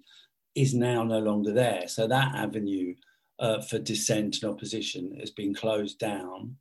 is 0.54 0.74
now 0.74 1.02
no 1.02 1.18
longer 1.18 1.52
there. 1.52 1.88
So 1.88 2.06
that 2.06 2.36
avenue 2.36 2.94
uh, 3.38 3.60
for 3.60 3.78
dissent 3.78 4.42
and 4.42 4.50
opposition 4.50 5.16
has 5.20 5.30
been 5.30 5.54
closed 5.54 5.98
down. 5.98 6.56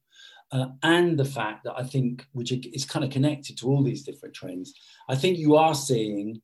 Uh, 0.52 0.68
and 0.84 1.18
the 1.18 1.26
fact 1.26 1.64
that 1.64 1.74
I 1.76 1.84
think, 1.84 2.26
which 2.34 2.52
is 2.52 2.86
kind 2.86 3.04
of 3.04 3.12
connected 3.12 3.58
to 3.58 3.68
all 3.68 3.84
these 3.84 4.04
different 4.04 4.36
trends, 4.36 4.74
I 5.10 5.16
think 5.16 5.38
you 5.38 5.56
are 5.56 5.76
seeing. 5.76 6.42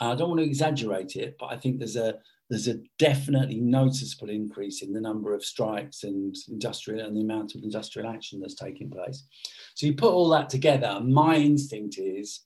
I 0.00 0.14
don't 0.14 0.28
want 0.28 0.40
to 0.40 0.46
exaggerate 0.46 1.16
it, 1.16 1.36
but 1.38 1.46
I 1.46 1.56
think 1.56 1.78
there's 1.78 1.96
a 1.96 2.18
there's 2.50 2.68
a 2.68 2.80
definitely 2.98 3.60
noticeable 3.60 4.30
increase 4.30 4.82
in 4.82 4.92
the 4.92 5.00
number 5.00 5.34
of 5.34 5.44
strikes 5.44 6.04
and 6.04 6.34
industrial 6.48 7.06
and 7.06 7.14
the 7.14 7.20
amount 7.20 7.54
of 7.54 7.62
industrial 7.62 8.08
action 8.08 8.40
that's 8.40 8.54
taking 8.54 8.90
place. 8.90 9.26
So 9.74 9.86
you 9.86 9.94
put 9.94 10.14
all 10.14 10.30
that 10.30 10.48
together. 10.48 10.98
My 11.00 11.36
instinct 11.36 11.98
is, 11.98 12.40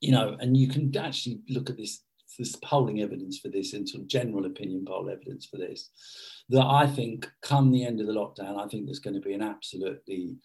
you 0.00 0.12
know, 0.12 0.36
and 0.38 0.56
you 0.56 0.68
can 0.68 0.96
actually 0.96 1.40
look 1.48 1.68
at 1.68 1.76
this 1.76 2.02
this 2.38 2.56
polling 2.56 3.02
evidence 3.02 3.38
for 3.38 3.48
this 3.48 3.74
and 3.74 3.88
sort 3.88 4.02
of 4.02 4.08
general 4.08 4.46
opinion 4.46 4.84
poll 4.86 5.10
evidence 5.10 5.46
for 5.46 5.56
this, 5.56 5.90
that 6.48 6.64
I 6.64 6.86
think 6.86 7.28
come 7.42 7.70
the 7.70 7.84
end 7.84 8.00
of 8.00 8.06
the 8.06 8.12
lockdown, 8.12 8.62
I 8.62 8.68
think 8.68 8.86
there's 8.86 9.00
going 9.00 9.14
to 9.14 9.20
be 9.20 9.34
an 9.34 9.42
absolutely 9.42 10.36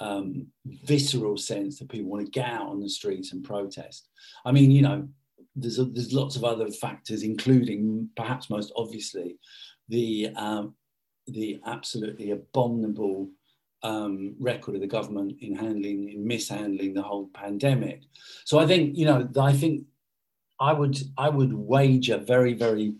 um, 0.00 0.46
visceral 0.84 1.36
sense 1.36 1.78
that 1.78 1.88
people 1.88 2.10
want 2.10 2.24
to 2.24 2.30
get 2.30 2.46
out 2.46 2.68
on 2.68 2.80
the 2.80 2.88
streets 2.88 3.32
and 3.32 3.42
protest. 3.42 4.08
I 4.44 4.52
mean, 4.52 4.70
you 4.70 4.82
know, 4.82 5.08
there's 5.56 5.78
a, 5.78 5.84
there's 5.84 6.12
lots 6.12 6.36
of 6.36 6.44
other 6.44 6.70
factors, 6.70 7.22
including 7.22 8.10
perhaps 8.16 8.50
most 8.50 8.72
obviously 8.76 9.38
the 9.88 10.30
um, 10.36 10.74
the 11.26 11.60
absolutely 11.66 12.30
abominable 12.30 13.28
um, 13.82 14.34
record 14.38 14.74
of 14.74 14.80
the 14.80 14.86
government 14.86 15.36
in 15.40 15.54
handling 15.54 16.10
in 16.10 16.26
mishandling 16.26 16.94
the 16.94 17.02
whole 17.02 17.28
pandemic. 17.34 18.02
So 18.44 18.58
I 18.58 18.66
think 18.66 18.96
you 18.96 19.06
know 19.06 19.28
I 19.40 19.52
think 19.52 19.84
I 20.60 20.72
would 20.72 20.98
I 21.16 21.28
would 21.28 21.52
wager 21.52 22.18
very 22.18 22.54
very 22.54 22.94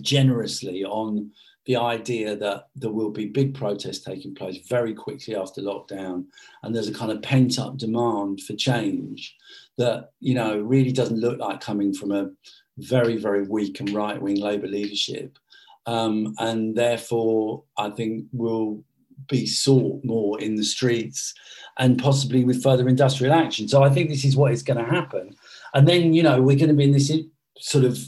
generously 0.00 0.84
on 0.84 1.30
the 1.66 1.76
idea 1.76 2.34
that 2.36 2.68
there 2.74 2.90
will 2.90 3.10
be 3.10 3.26
big 3.26 3.54
protests 3.54 4.00
taking 4.00 4.34
place 4.34 4.58
very 4.66 4.94
quickly 4.94 5.36
after 5.36 5.60
lockdown, 5.60 6.24
and 6.62 6.74
there's 6.74 6.88
a 6.88 6.94
kind 6.94 7.12
of 7.12 7.22
pent 7.22 7.58
up 7.58 7.76
demand 7.76 8.40
for 8.40 8.54
change 8.54 9.36
that 9.76 10.10
you 10.20 10.34
know 10.34 10.58
really 10.58 10.92
doesn't 10.92 11.20
look 11.20 11.38
like 11.38 11.60
coming 11.60 11.92
from 11.92 12.12
a 12.12 12.30
very 12.78 13.16
very 13.16 13.42
weak 13.42 13.80
and 13.80 13.90
right 13.90 14.20
wing 14.20 14.40
Labour 14.40 14.68
leadership, 14.68 15.38
um, 15.86 16.34
and 16.38 16.74
therefore 16.74 17.64
I 17.76 17.90
think 17.90 18.26
will 18.32 18.82
be 19.28 19.46
sought 19.46 20.02
more 20.04 20.40
in 20.40 20.56
the 20.56 20.64
streets 20.64 21.34
and 21.78 21.98
possibly 21.98 22.44
with 22.44 22.62
further 22.62 22.88
industrial 22.88 23.34
action. 23.34 23.68
So 23.68 23.82
I 23.82 23.90
think 23.90 24.08
this 24.08 24.24
is 24.24 24.36
what 24.36 24.52
is 24.52 24.62
going 24.62 24.84
to 24.84 24.90
happen. 24.90 25.36
And 25.74 25.86
then, 25.86 26.12
you 26.12 26.22
know, 26.22 26.40
we're 26.40 26.56
going 26.56 26.68
to 26.68 26.74
be 26.74 26.84
in 26.84 26.92
this 26.92 27.12
sort 27.58 27.84
of 27.84 27.98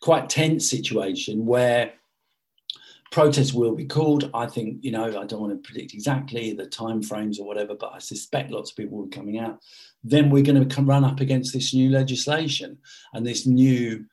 quite 0.00 0.28
tense 0.28 0.68
situation 0.68 1.46
where 1.46 1.92
protests 3.10 3.54
will 3.54 3.74
be 3.74 3.86
called. 3.86 4.28
I 4.34 4.46
think, 4.46 4.82
you 4.82 4.90
know, 4.90 5.06
I 5.06 5.24
don't 5.24 5.40
want 5.40 5.52
to 5.52 5.66
predict 5.66 5.94
exactly 5.94 6.52
the 6.52 6.66
time 6.66 7.00
frames 7.00 7.38
or 7.38 7.46
whatever, 7.46 7.74
but 7.74 7.92
I 7.94 7.98
suspect 7.98 8.50
lots 8.50 8.70
of 8.70 8.76
people 8.76 8.98
will 8.98 9.06
be 9.06 9.16
coming 9.16 9.38
out. 9.38 9.60
Then 10.02 10.30
we're 10.30 10.42
going 10.42 10.68
to 10.68 10.74
come 10.74 10.88
run 10.88 11.04
up 11.04 11.20
against 11.20 11.52
this 11.54 11.72
new 11.72 11.90
legislation 11.90 12.76
and 13.12 13.24
this 13.24 13.46
new 13.46 14.04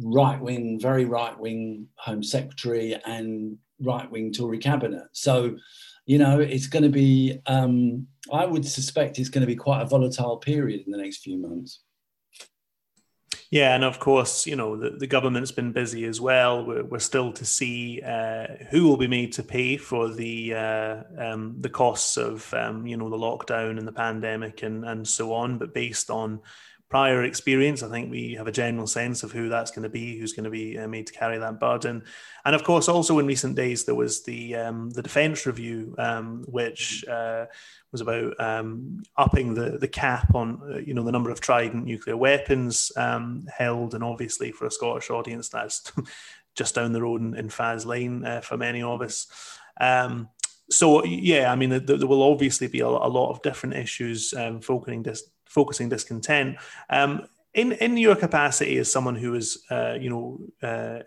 right 0.00 0.40
wing, 0.40 0.80
very 0.80 1.04
right 1.04 1.38
wing 1.38 1.88
Home 1.96 2.22
Secretary 2.22 2.96
and 3.04 3.58
right 3.80 4.10
wing 4.10 4.32
Tory 4.32 4.58
cabinet. 4.58 5.04
So, 5.12 5.56
you 6.06 6.18
know, 6.18 6.40
it's 6.40 6.66
going 6.66 6.82
to 6.82 6.88
be, 6.88 7.40
um, 7.46 8.06
I 8.32 8.44
would 8.46 8.66
suspect 8.66 9.18
it's 9.18 9.28
going 9.28 9.42
to 9.42 9.46
be 9.46 9.56
quite 9.56 9.82
a 9.82 9.86
volatile 9.86 10.36
period 10.36 10.82
in 10.86 10.92
the 10.92 10.98
next 10.98 11.18
few 11.18 11.38
months. 11.38 11.80
Yeah, 13.50 13.74
and 13.74 13.84
of 13.84 13.98
course, 13.98 14.46
you 14.46 14.56
know, 14.56 14.76
the, 14.78 14.90
the 14.90 15.06
government's 15.06 15.52
been 15.52 15.72
busy 15.72 16.06
as 16.06 16.22
well. 16.22 16.64
We're, 16.64 16.84
we're 16.84 16.98
still 16.98 17.34
to 17.34 17.44
see 17.44 18.00
uh, 18.00 18.46
who 18.70 18.88
will 18.88 18.96
be 18.96 19.08
made 19.08 19.34
to 19.34 19.42
pay 19.42 19.76
for 19.76 20.08
the 20.08 20.54
uh, 20.54 21.02
um, 21.18 21.56
the 21.60 21.68
costs 21.68 22.16
of, 22.16 22.52
um, 22.54 22.86
you 22.86 22.96
know, 22.96 23.10
the 23.10 23.18
lockdown 23.18 23.78
and 23.78 23.86
the 23.86 23.92
pandemic 23.92 24.62
and, 24.62 24.86
and 24.86 25.06
so 25.06 25.34
on. 25.34 25.58
But 25.58 25.74
based 25.74 26.08
on 26.08 26.40
prior 26.92 27.24
experience, 27.24 27.82
I 27.82 27.88
think 27.88 28.10
we 28.10 28.34
have 28.34 28.46
a 28.46 28.52
general 28.52 28.86
sense 28.86 29.22
of 29.22 29.32
who 29.32 29.48
that's 29.48 29.70
going 29.70 29.84
to 29.84 29.88
be, 29.88 30.18
who's 30.18 30.34
going 30.34 30.44
to 30.44 30.50
be 30.50 30.78
uh, 30.78 30.86
made 30.86 31.06
to 31.06 31.14
carry 31.14 31.38
that 31.38 31.58
burden. 31.58 32.04
And 32.44 32.54
of 32.54 32.64
course, 32.64 32.86
also 32.86 33.18
in 33.18 33.24
recent 33.26 33.56
days, 33.56 33.86
there 33.86 33.94
was 33.94 34.24
the 34.24 34.56
um, 34.56 34.90
the 34.90 35.00
defence 35.00 35.46
review, 35.46 35.94
um, 35.96 36.44
which 36.48 37.02
uh, 37.08 37.46
was 37.92 38.02
about 38.02 38.38
um, 38.38 39.02
upping 39.16 39.54
the 39.54 39.78
the 39.78 39.88
cap 39.88 40.34
on 40.34 40.60
uh, 40.70 40.78
you 40.80 40.92
know 40.92 41.02
the 41.02 41.12
number 41.12 41.30
of 41.30 41.40
Trident 41.40 41.86
nuclear 41.86 42.18
weapons 42.18 42.92
um, 42.98 43.48
held, 43.56 43.94
and 43.94 44.04
obviously 44.04 44.52
for 44.52 44.66
a 44.66 44.70
Scottish 44.70 45.08
audience, 45.08 45.48
that's 45.48 45.90
just 46.54 46.74
down 46.74 46.92
the 46.92 47.00
road 47.00 47.22
in, 47.22 47.34
in 47.34 47.48
Faslane 47.48 48.22
uh, 48.26 48.42
for 48.42 48.58
many 48.58 48.82
of 48.82 49.00
us. 49.00 49.28
Um, 49.80 50.28
so 50.68 51.02
yeah, 51.06 51.50
I 51.50 51.56
mean, 51.56 51.70
there, 51.70 51.80
there 51.80 52.06
will 52.06 52.22
obviously 52.22 52.66
be 52.66 52.80
a, 52.80 52.86
a, 52.86 53.08
lot 53.08 53.30
of 53.30 53.40
different 53.40 53.76
issues 53.76 54.34
um, 54.34 54.60
focusing 54.60 55.02
this 55.02 55.30
focusing 55.52 55.90
discontent. 55.90 56.56
Um, 56.88 57.26
in 57.54 57.72
in 57.72 57.96
your 57.96 58.16
capacity 58.16 58.78
as 58.78 58.90
someone 58.90 59.18
who 59.22 59.34
is, 59.34 59.48
uh, 59.70 59.94
you 60.00 60.10
know, 60.10 60.40
uh, 60.68 61.02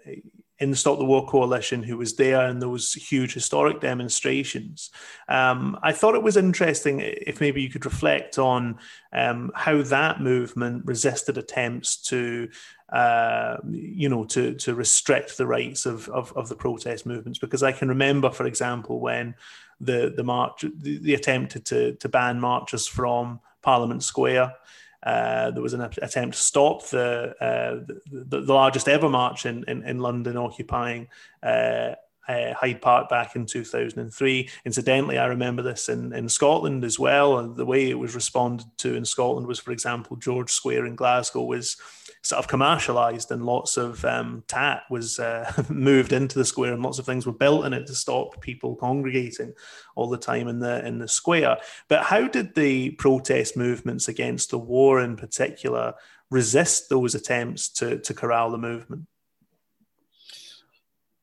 in 0.58 0.72
the 0.72 0.78
Stop 0.78 1.00
the 1.00 1.06
War 1.06 1.28
coalition, 1.28 1.84
who 1.84 1.98
was 1.98 2.16
there 2.16 2.48
in 2.50 2.60
those 2.60 2.94
huge 2.94 3.34
historic 3.34 3.82
demonstrations, 3.82 4.92
um, 5.28 5.78
I 5.90 5.92
thought 5.92 6.16
it 6.16 6.24
was 6.24 6.38
interesting 6.38 7.02
if 7.02 7.42
maybe 7.42 7.62
you 7.62 7.70
could 7.70 7.86
reflect 7.86 8.38
on 8.38 8.78
um, 9.12 9.52
how 9.56 9.82
that 9.82 10.22
movement 10.22 10.86
resisted 10.86 11.38
attempts 11.38 11.98
to. 12.10 12.50
Uh, 12.94 13.58
you 13.72 14.10
know, 14.10 14.24
to 14.26 14.54
to 14.54 14.76
restrict 14.76 15.38
the 15.38 15.48
rights 15.48 15.88
of, 15.88 16.08
of, 16.10 16.32
of 16.38 16.48
the 16.48 16.56
protest 16.56 17.06
movements, 17.06 17.40
because 17.40 17.64
I 17.64 17.72
can 17.72 17.90
remember, 17.90 18.30
for 18.30 18.46
example, 18.46 19.00
when 19.00 19.34
the 19.82 20.14
the 20.16 20.24
march, 20.24 20.62
the, 20.62 21.00
the 21.00 21.16
attempt 21.16 21.66
to 21.66 21.96
to 21.96 22.10
ban 22.10 22.40
marches 22.40 22.88
from 22.88 23.40
Parliament 23.66 24.04
Square. 24.04 24.54
Uh, 25.02 25.52
there 25.52 25.62
was 25.62 25.74
an 25.74 25.82
attempt 25.82 26.38
to 26.38 26.44
stop 26.44 26.88
the, 26.88 27.36
uh, 27.42 27.86
the, 28.12 28.42
the, 28.42 28.54
largest 28.54 28.88
ever 28.88 29.10
march 29.10 29.46
in, 29.46 29.64
in, 29.68 29.84
in 29.84 30.00
London 30.00 30.38
occupying 30.38 31.08
uh, 31.44 31.94
uh 32.28 32.54
Hyde 32.56 32.82
Park 32.82 33.10
back 33.10 33.36
in 33.36 33.46
2003. 33.46 34.50
Incidentally, 34.66 35.20
I 35.20 35.28
remember 35.28 35.62
this 35.62 35.90
in, 35.90 36.12
in 36.14 36.28
Scotland 36.28 36.84
as 36.84 36.98
well. 36.98 37.38
And 37.38 37.56
the 37.56 37.66
way 37.66 37.90
it 37.90 38.00
was 38.00 38.16
responded 38.16 38.66
to 38.78 38.96
in 38.96 39.06
Scotland 39.06 39.46
was, 39.46 39.60
for 39.60 39.72
example, 39.72 40.16
George 40.16 40.52
Square 40.52 40.88
in 40.88 40.96
Glasgow 40.96 41.44
was 41.44 41.78
sort 42.26 42.40
of 42.40 42.48
commercialized 42.48 43.32
and 43.32 43.46
lots 43.46 43.78
of 43.78 44.04
um, 44.04 44.44
tat 44.48 44.84
was 44.90 45.20
uh, 45.20 45.52
moved 45.70 46.12
into 46.12 46.38
the 46.38 46.46
square 46.46 46.74
and 46.74 46.84
lots 46.84 47.00
of 47.00 47.06
things 47.06 47.26
were 47.26 47.32
built 47.32 47.66
in 47.66 47.74
it 47.74 47.86
to 47.88 47.96
stop 47.96 48.42
people 48.42 48.76
congregating 48.76 49.54
all 49.96 50.10
the 50.10 50.18
time 50.18 50.48
in 50.48 50.60
the 50.60 50.86
in 50.86 51.00
the 51.00 51.08
square. 51.08 51.58
But 51.88 52.04
how 52.04 52.28
did 52.28 52.56
the 52.56 52.92
protest 52.92 53.56
movements 53.56 54.08
against 54.08 54.50
the 54.50 54.60
war 54.60 55.02
in 55.02 55.16
particular 55.16 55.94
resist 56.32 56.90
those 56.90 57.16
attempts 57.16 57.70
to 57.70 58.00
to 58.00 58.14
corral 58.14 58.52
the 58.52 58.58
movement? 58.58 59.08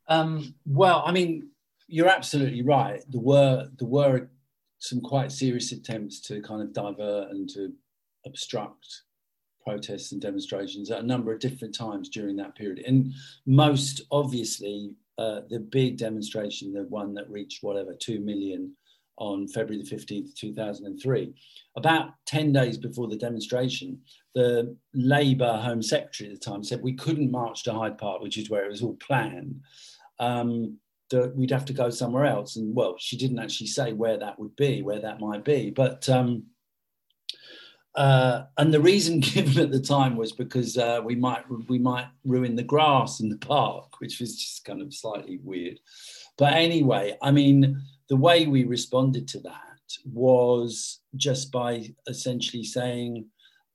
Um, 0.09 0.55
well 0.67 1.03
i 1.07 1.13
mean 1.13 1.53
you're 1.93 2.09
absolutely 2.09 2.63
right. 2.63 3.03
There 3.11 3.21
were 3.21 3.69
there 3.79 3.89
were 3.89 4.31
some 4.79 5.03
quite 5.03 5.31
serious 5.31 5.73
attempts 5.73 6.21
to 6.21 6.41
kind 6.41 6.63
of 6.63 6.73
divert 6.73 7.31
and 7.31 7.49
to 7.51 7.71
obstruct 8.25 9.03
protests 9.65 10.13
and 10.13 10.21
demonstrations 10.21 10.91
at 10.91 11.01
a 11.01 11.07
number 11.07 11.33
of 11.33 11.41
different 11.41 11.75
times 11.75 12.09
during 12.09 12.37
that 12.37 12.55
period. 12.55 12.85
And 12.87 13.13
most 13.47 14.03
obviously, 14.11 14.95
uh, 15.19 15.41
the 15.49 15.61
big 15.61 15.99
demonstration, 15.99 16.73
the 16.73 16.85
one 16.85 17.15
that 17.15 17.31
reached 17.31 17.63
whatever, 17.63 17.95
2 17.95 18.21
million 18.21 18.75
on 19.19 19.47
February 19.47 19.83
the 19.83 19.97
15th, 19.97 20.35
2003. 20.35 21.35
About 21.77 22.11
10 22.27 22.53
days 22.53 22.79
before 22.79 23.09
the 23.09 23.17
demonstration, 23.17 24.01
the 24.35 24.77
Labour 24.95 25.53
Home 25.59 25.83
Secretary 25.83 26.31
at 26.31 26.41
the 26.41 26.45
time 26.45 26.65
said 26.65 26.83
we 26.83 26.95
couldn't 26.95 27.31
march 27.31 27.63
to 27.65 27.73
Hyde 27.73 27.99
Park, 27.99 28.23
which 28.23 28.39
is 28.39 28.51
where 28.51 28.65
it 28.65 28.71
was 28.71 28.83
all 28.83 28.97
planned. 28.97 29.61
Um, 30.19 30.79
that 31.11 31.37
we'd 31.37 31.51
have 31.51 31.67
to 31.67 31.73
go 31.73 31.91
somewhere 31.91 32.25
else. 32.25 32.57
And 32.57 32.75
well, 32.75 32.97
she 32.99 33.17
didn't 33.17 33.39
actually 33.39 33.67
say 33.67 33.93
where 33.93 34.19
that 34.19 34.39
would 34.39 34.57
be, 34.57 34.83
where 34.83 35.01
that 35.01 35.21
might 35.21 35.45
be. 35.45 35.71
But 35.71 36.09
um, 36.09 36.45
uh, 37.95 38.45
and 38.57 38.73
the 38.73 38.81
reason 38.81 39.21
given 39.21 39.63
at 39.63 39.71
the 39.71 39.81
time 39.81 40.17
was 40.17 40.33
because 40.33 40.79
uh, 40.79 41.01
we 41.05 41.15
might 41.15 41.45
we 41.69 41.79
might 41.79 42.07
ruin 42.25 42.57
the 42.57 42.63
grass 42.63 43.21
in 43.21 43.29
the 43.29 43.39
park, 43.39 43.93
which 44.01 44.21
was 44.21 44.37
just 44.37 44.65
kind 44.65 44.81
of 44.81 44.95
slightly 44.95 45.39
weird. 45.43 45.79
But 46.39 46.55
anyway, 46.55 47.17
I 47.23 47.31
mean, 47.31 47.81
the 48.09 48.17
way 48.17 48.47
we 48.47 48.65
responded 48.65 49.29
to 49.29 49.41
that 49.41 49.61
was 50.07 51.01
just 51.17 51.53
by 51.53 51.95
essentially 52.07 52.65
saying 52.65 53.27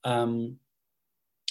um, 0.04 0.58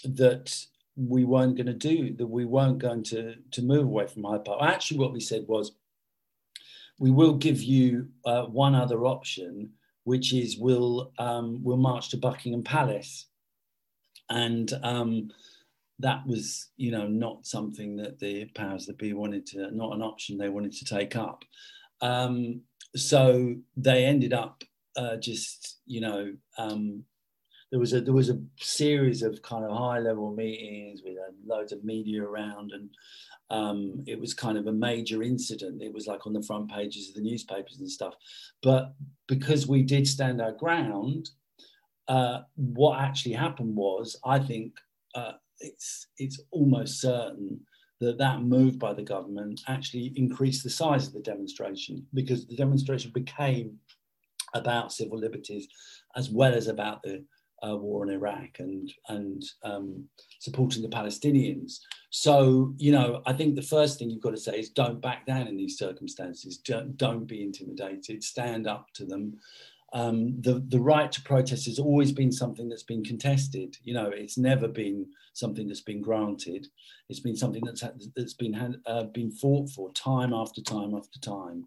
that 0.05 0.57
we 0.97 1.25
weren't 1.25 1.57
going 1.57 1.67
to 1.67 1.73
do 1.73 2.15
that. 2.15 2.27
We 2.27 2.45
weren't 2.45 2.79
going 2.79 3.05
to 3.05 3.37
to 3.53 3.63
move 3.63 3.85
away 3.85 4.09
from 4.09 4.25
Hyde 4.25 4.45
Park. 4.45 4.61
Actually, 4.63 4.99
what 4.99 5.13
we 5.13 5.21
said 5.21 5.45
was, 5.47 5.73
we 6.99 7.13
will 7.13 7.35
give 7.35 7.63
you 7.63 8.09
uh, 8.25 8.47
one 8.47 8.75
other 8.75 9.05
option 9.07 9.71
which 10.07 10.33
is 10.33 10.57
we'll 10.57 11.11
um, 11.19 11.59
we'll 11.65 11.77
march 11.77 12.11
to 12.11 12.17
Buckingham 12.17 12.63
Palace, 12.63 13.27
and 14.31 14.73
um, 14.85 15.31
that 15.99 16.25
was 16.25 16.69
you 16.77 16.93
know 16.93 17.09
not 17.09 17.45
something 17.45 17.97
that 17.97 18.21
the 18.21 18.45
powers 18.55 18.87
that 18.87 18.99
be 18.99 19.13
wanted 19.15 19.45
to 19.47 19.69
not 19.75 19.97
an 19.97 20.03
option 20.03 20.39
they 20.39 20.49
wanted 20.49 20.73
to 20.75 20.85
take 20.85 21.17
up. 21.17 21.43
Um, 22.01 22.61
so 22.95 23.57
they 23.77 24.05
ended 24.05 24.33
up 24.33 24.63
uh, 24.97 25.17
just 25.17 25.81
you 25.87 26.01
know 26.01 26.33
um, 26.57 27.03
there 27.73 27.81
was 27.81 27.93
a 27.93 28.01
there 28.01 28.15
was 28.15 28.31
a 28.31 28.41
series 28.61 29.23
of 29.23 29.43
kind 29.43 29.65
of 29.65 29.77
high 29.77 29.99
level 29.99 30.33
meetings 30.33 31.01
with 31.05 31.17
uh, 31.19 31.33
loads 31.45 31.73
of 31.73 31.83
media 31.83 32.23
around 32.23 32.71
and 32.71 32.91
um, 33.51 34.03
it 34.07 34.21
was 34.21 34.35
kind 34.35 34.59
of 34.59 34.67
a 34.67 34.73
major 34.73 35.23
incident. 35.23 35.83
It 35.83 35.93
was 35.93 36.07
like 36.07 36.27
on 36.27 36.33
the 36.33 36.43
front 36.43 36.71
pages 36.71 37.09
of 37.09 37.15
the 37.15 37.21
newspapers 37.21 37.79
and 37.79 37.91
stuff. 37.91 38.15
But 38.63 38.95
because 39.29 39.67
we 39.67 39.83
did 39.83 40.07
stand 40.07 40.41
our 40.41 40.53
ground, 40.53 41.31
uh, 42.09 42.41
what 42.57 43.01
actually 43.01 43.35
happened 43.35 43.77
was, 43.77 44.17
I 44.25 44.39
think 44.39 44.75
uh, 45.15 45.33
it's 45.61 46.09
it's 46.19 46.41
almost 46.51 47.01
certain 47.01 47.61
that 48.01 48.19
that 48.19 48.43
move 48.43 48.79
by 48.79 48.93
the 48.93 49.03
government 49.03 49.63
actually 49.69 50.13
increased 50.17 50.63
the 50.63 50.71
size 50.71 51.07
of 51.07 51.15
the 51.15 51.21
demonstration 51.21 52.07
because 52.13 52.47
the 52.47 52.57
demonstration 52.57 53.11
became 53.13 53.79
about 54.55 54.93
civil 54.93 55.19
liberties 55.19 55.67
as 56.15 56.31
well 56.31 56.55
as 56.55 56.69
about 56.69 57.03
the 57.03 57.25
war 57.75 58.07
in 58.07 58.13
Iraq 58.13 58.59
and 58.59 58.93
and 59.09 59.43
um, 59.63 60.05
supporting 60.39 60.83
the 60.83 60.89
Palestinians. 60.89 61.81
So 62.11 62.75
you 62.77 62.93
know, 62.93 63.23
I 63.27 63.33
think 63.33 63.55
the 63.55 63.63
first 63.63 63.99
thing 63.99 64.11
you've 64.11 64.23
got 64.23 64.31
to 64.31 64.37
say 64.37 64.59
is 64.59 64.69
don't 64.69 65.01
back 65.01 65.27
down 65.27 65.49
in 65.49 65.57
these 65.57 65.79
circumstances. 65.79 66.59
Don't, 66.59 66.97
don't 66.97 67.27
be 67.27 67.43
intimidated. 67.43 68.23
Stand 68.23 68.67
up 68.67 68.93
to 68.95 69.05
them. 69.05 69.39
Um, 69.93 70.41
the 70.43 70.65
the 70.69 70.81
right 70.81 71.11
to 71.13 71.23
protest 71.23 71.67
has 71.67 71.79
always 71.79 72.13
been 72.13 72.33
something 72.33 72.69
that's 72.69 72.83
been 72.83 73.05
contested. 73.05 73.77
You 73.83 73.95
know, 73.95 74.11
it's 74.11 74.37
never 74.37 74.69
been 74.69 75.07
something 75.33 75.67
that's 75.67 75.81
been 75.81 76.03
granted. 76.03 76.67
It's 77.09 77.21
been 77.21 77.37
something 77.37 77.63
that's 77.65 77.83
that's 78.15 78.35
been 78.35 78.53
had, 78.53 78.77
uh, 78.87 79.05
been 79.05 79.31
fought 79.31 79.71
for 79.71 79.91
time 79.93 80.35
after 80.35 80.61
time 80.61 80.95
after 80.95 81.19
time, 81.21 81.67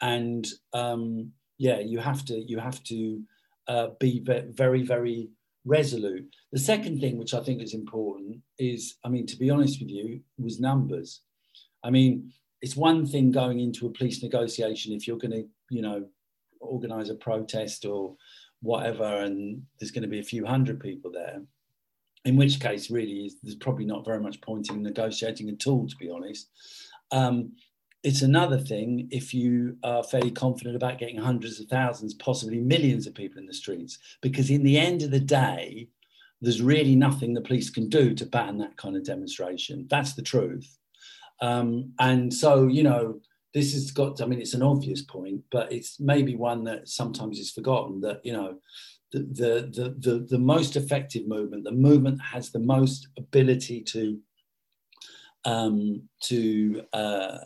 and 0.00 0.46
um, 0.72 1.32
yeah, 1.58 1.78
you 1.78 1.98
have 1.98 2.24
to 2.26 2.40
you 2.40 2.58
have 2.58 2.82
to 2.84 3.22
uh, 3.68 3.88
be 4.00 4.20
very, 4.20 4.82
very 4.82 5.30
resolute. 5.64 6.28
The 6.52 6.58
second 6.58 7.00
thing, 7.00 7.18
which 7.18 7.34
I 7.34 7.40
think 7.40 7.62
is 7.62 7.74
important, 7.74 8.38
is 8.58 8.96
I 9.04 9.08
mean, 9.08 9.26
to 9.26 9.36
be 9.36 9.50
honest 9.50 9.80
with 9.80 9.90
you, 9.90 10.20
was 10.38 10.60
numbers. 10.60 11.20
I 11.84 11.90
mean, 11.90 12.32
it's 12.60 12.76
one 12.76 13.06
thing 13.06 13.30
going 13.30 13.60
into 13.60 13.86
a 13.86 13.92
police 13.92 14.22
negotiation 14.22 14.92
if 14.92 15.06
you're 15.06 15.18
going 15.18 15.32
to, 15.32 15.44
you 15.70 15.82
know, 15.82 16.06
organize 16.60 17.10
a 17.10 17.14
protest 17.14 17.84
or 17.84 18.16
whatever, 18.60 19.04
and 19.04 19.62
there's 19.78 19.90
going 19.90 20.02
to 20.02 20.08
be 20.08 20.20
a 20.20 20.24
few 20.24 20.46
hundred 20.46 20.80
people 20.80 21.10
there. 21.10 21.42
In 22.24 22.36
which 22.36 22.60
case, 22.60 22.88
really, 22.88 23.32
there's 23.42 23.56
probably 23.56 23.84
not 23.84 24.04
very 24.04 24.20
much 24.20 24.40
point 24.40 24.70
in 24.70 24.82
negotiating 24.82 25.48
at 25.48 25.66
all, 25.66 25.88
to 25.88 25.96
be 25.96 26.08
honest. 26.08 26.48
Um, 27.10 27.52
it's 28.02 28.22
another 28.22 28.58
thing 28.58 29.08
if 29.10 29.32
you 29.32 29.76
are 29.84 30.02
fairly 30.02 30.30
confident 30.30 30.74
about 30.74 30.98
getting 30.98 31.18
hundreds 31.18 31.60
of 31.60 31.68
thousands, 31.68 32.14
possibly 32.14 32.58
millions 32.58 33.06
of 33.06 33.14
people 33.14 33.38
in 33.38 33.46
the 33.46 33.54
streets, 33.54 33.98
because 34.20 34.50
in 34.50 34.64
the 34.64 34.76
end 34.76 35.02
of 35.02 35.10
the 35.10 35.20
day, 35.20 35.88
there's 36.40 36.60
really 36.60 36.96
nothing 36.96 37.32
the 37.32 37.40
police 37.40 37.70
can 37.70 37.88
do 37.88 38.14
to 38.14 38.26
ban 38.26 38.58
that 38.58 38.76
kind 38.76 38.96
of 38.96 39.04
demonstration. 39.04 39.86
That's 39.88 40.14
the 40.14 40.22
truth. 40.22 40.76
Um, 41.40 41.92
and 42.00 42.34
so, 42.34 42.66
you 42.66 42.82
know, 42.82 43.20
this 43.54 43.72
has 43.74 43.92
got, 43.92 44.20
I 44.20 44.26
mean, 44.26 44.40
it's 44.40 44.54
an 44.54 44.62
obvious 44.62 45.02
point, 45.02 45.42
but 45.52 45.72
it's 45.72 46.00
maybe 46.00 46.34
one 46.34 46.64
that 46.64 46.88
sometimes 46.88 47.38
is 47.38 47.52
forgotten 47.52 48.00
that, 48.00 48.20
you 48.24 48.32
know, 48.32 48.58
the, 49.12 49.18
the, 49.20 49.70
the, 49.72 50.10
the, 50.10 50.26
the 50.30 50.38
most 50.38 50.74
effective 50.74 51.28
movement, 51.28 51.62
the 51.62 51.70
movement 51.70 52.18
that 52.18 52.24
has 52.24 52.50
the 52.50 52.58
most 52.58 53.08
ability 53.16 53.82
to, 53.82 54.18
um, 55.44 56.08
to, 56.22 56.82
uh, 56.92 57.38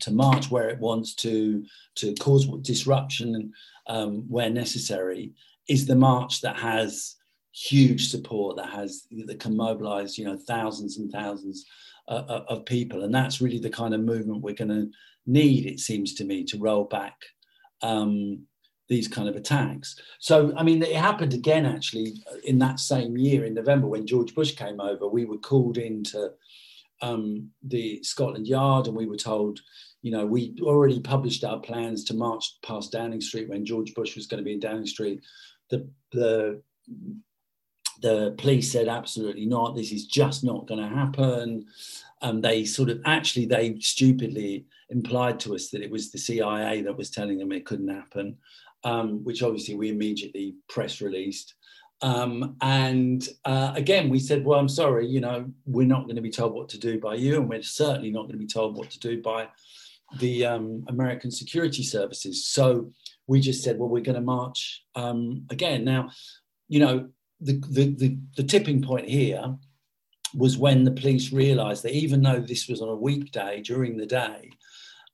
to 0.00 0.10
march 0.10 0.50
where 0.50 0.68
it 0.68 0.78
wants 0.78 1.14
to, 1.16 1.64
to 1.96 2.14
cause 2.16 2.46
disruption 2.62 3.52
um, 3.86 4.24
where 4.28 4.50
necessary, 4.50 5.32
is 5.68 5.86
the 5.86 5.96
march 5.96 6.40
that 6.42 6.58
has 6.58 7.16
huge 7.52 8.08
support, 8.10 8.56
that 8.56 8.70
has 8.70 9.06
that 9.26 9.40
can 9.40 9.56
mobilize, 9.56 10.18
you 10.18 10.24
know, 10.24 10.36
thousands 10.36 10.98
and 10.98 11.10
thousands 11.10 11.64
uh, 12.08 12.22
uh 12.28 12.44
of 12.48 12.66
people, 12.66 13.04
and 13.04 13.14
that's 13.14 13.40
really 13.40 13.58
the 13.58 13.70
kind 13.70 13.94
of 13.94 14.00
movement 14.00 14.42
we're 14.42 14.54
going 14.54 14.68
to 14.68 14.90
need. 15.26 15.66
It 15.66 15.80
seems 15.80 16.14
to 16.14 16.24
me 16.24 16.44
to 16.44 16.58
roll 16.58 16.84
back. 16.84 17.16
Um, 17.82 18.46
these 18.88 19.08
kind 19.08 19.28
of 19.28 19.36
attacks. 19.36 19.96
So, 20.20 20.54
I 20.56 20.62
mean, 20.62 20.82
it 20.82 20.94
happened 20.94 21.34
again 21.34 21.66
actually 21.66 22.14
in 22.44 22.58
that 22.60 22.78
same 22.78 23.16
year 23.16 23.44
in 23.44 23.54
November 23.54 23.88
when 23.88 24.06
George 24.06 24.32
Bush 24.34 24.54
came 24.54 24.80
over. 24.80 25.08
We 25.08 25.24
were 25.24 25.38
called 25.38 25.76
into 25.76 26.30
um, 27.02 27.50
the 27.62 28.02
Scotland 28.02 28.46
Yard 28.46 28.86
and 28.86 28.96
we 28.96 29.06
were 29.06 29.16
told, 29.16 29.60
you 30.02 30.10
know, 30.10 30.26
we 30.26 30.54
already 30.62 31.00
published 31.00 31.44
our 31.44 31.60
plans 31.60 32.04
to 32.04 32.14
march 32.14 32.58
past 32.62 32.92
Downing 32.92 33.20
Street 33.20 33.48
when 33.48 33.66
George 33.66 33.94
Bush 33.94 34.16
was 34.16 34.26
going 34.26 34.38
to 34.38 34.44
be 34.44 34.52
in 34.52 34.60
Downing 34.60 34.86
Street. 34.86 35.20
The, 35.70 35.88
the, 36.12 36.62
the 38.02 38.34
police 38.38 38.70
said 38.70 38.88
absolutely 38.88 39.46
not. 39.46 39.74
This 39.74 39.92
is 39.92 40.06
just 40.06 40.44
not 40.44 40.66
going 40.66 40.80
to 40.80 40.94
happen. 40.94 41.66
And 42.22 42.42
they 42.42 42.64
sort 42.64 42.88
of 42.88 43.00
actually 43.04 43.46
they 43.46 43.78
stupidly 43.80 44.66
implied 44.90 45.40
to 45.40 45.54
us 45.54 45.68
that 45.70 45.82
it 45.82 45.90
was 45.90 46.10
the 46.10 46.18
CIA 46.18 46.82
that 46.82 46.96
was 46.96 47.10
telling 47.10 47.38
them 47.38 47.52
it 47.52 47.66
couldn't 47.66 47.88
happen, 47.88 48.36
um, 48.84 49.24
which 49.24 49.42
obviously 49.42 49.74
we 49.74 49.90
immediately 49.90 50.54
press 50.68 51.00
released. 51.00 51.55
Um, 52.02 52.56
and 52.60 53.26
uh, 53.44 53.72
again, 53.74 54.10
we 54.10 54.18
said, 54.18 54.44
well, 54.44 54.60
I'm 54.60 54.68
sorry, 54.68 55.06
you 55.06 55.20
know, 55.20 55.50
we're 55.64 55.86
not 55.86 56.04
going 56.04 56.16
to 56.16 56.22
be 56.22 56.30
told 56.30 56.52
what 56.52 56.68
to 56.70 56.78
do 56.78 57.00
by 57.00 57.14
you, 57.14 57.36
and 57.36 57.48
we're 57.48 57.62
certainly 57.62 58.10
not 58.10 58.22
going 58.22 58.32
to 58.32 58.38
be 58.38 58.46
told 58.46 58.76
what 58.76 58.90
to 58.90 59.00
do 59.00 59.22
by 59.22 59.48
the 60.18 60.46
um, 60.46 60.84
American 60.88 61.30
security 61.30 61.82
services. 61.82 62.46
So 62.46 62.92
we 63.26 63.40
just 63.40 63.64
said, 63.64 63.78
well, 63.78 63.88
we're 63.88 64.02
going 64.02 64.16
to 64.16 64.20
march 64.20 64.84
um, 64.94 65.46
again. 65.50 65.84
Now, 65.84 66.10
you 66.68 66.80
know, 66.80 67.08
the, 67.40 67.54
the, 67.70 67.94
the, 67.94 68.18
the 68.36 68.42
tipping 68.42 68.82
point 68.82 69.08
here 69.08 69.56
was 70.34 70.58
when 70.58 70.84
the 70.84 70.90
police 70.90 71.32
realized 71.32 71.82
that 71.82 71.92
even 71.92 72.22
though 72.22 72.40
this 72.40 72.68
was 72.68 72.82
on 72.82 72.88
a 72.88 72.94
weekday 72.94 73.62
during 73.62 73.96
the 73.96 74.06
day, 74.06 74.50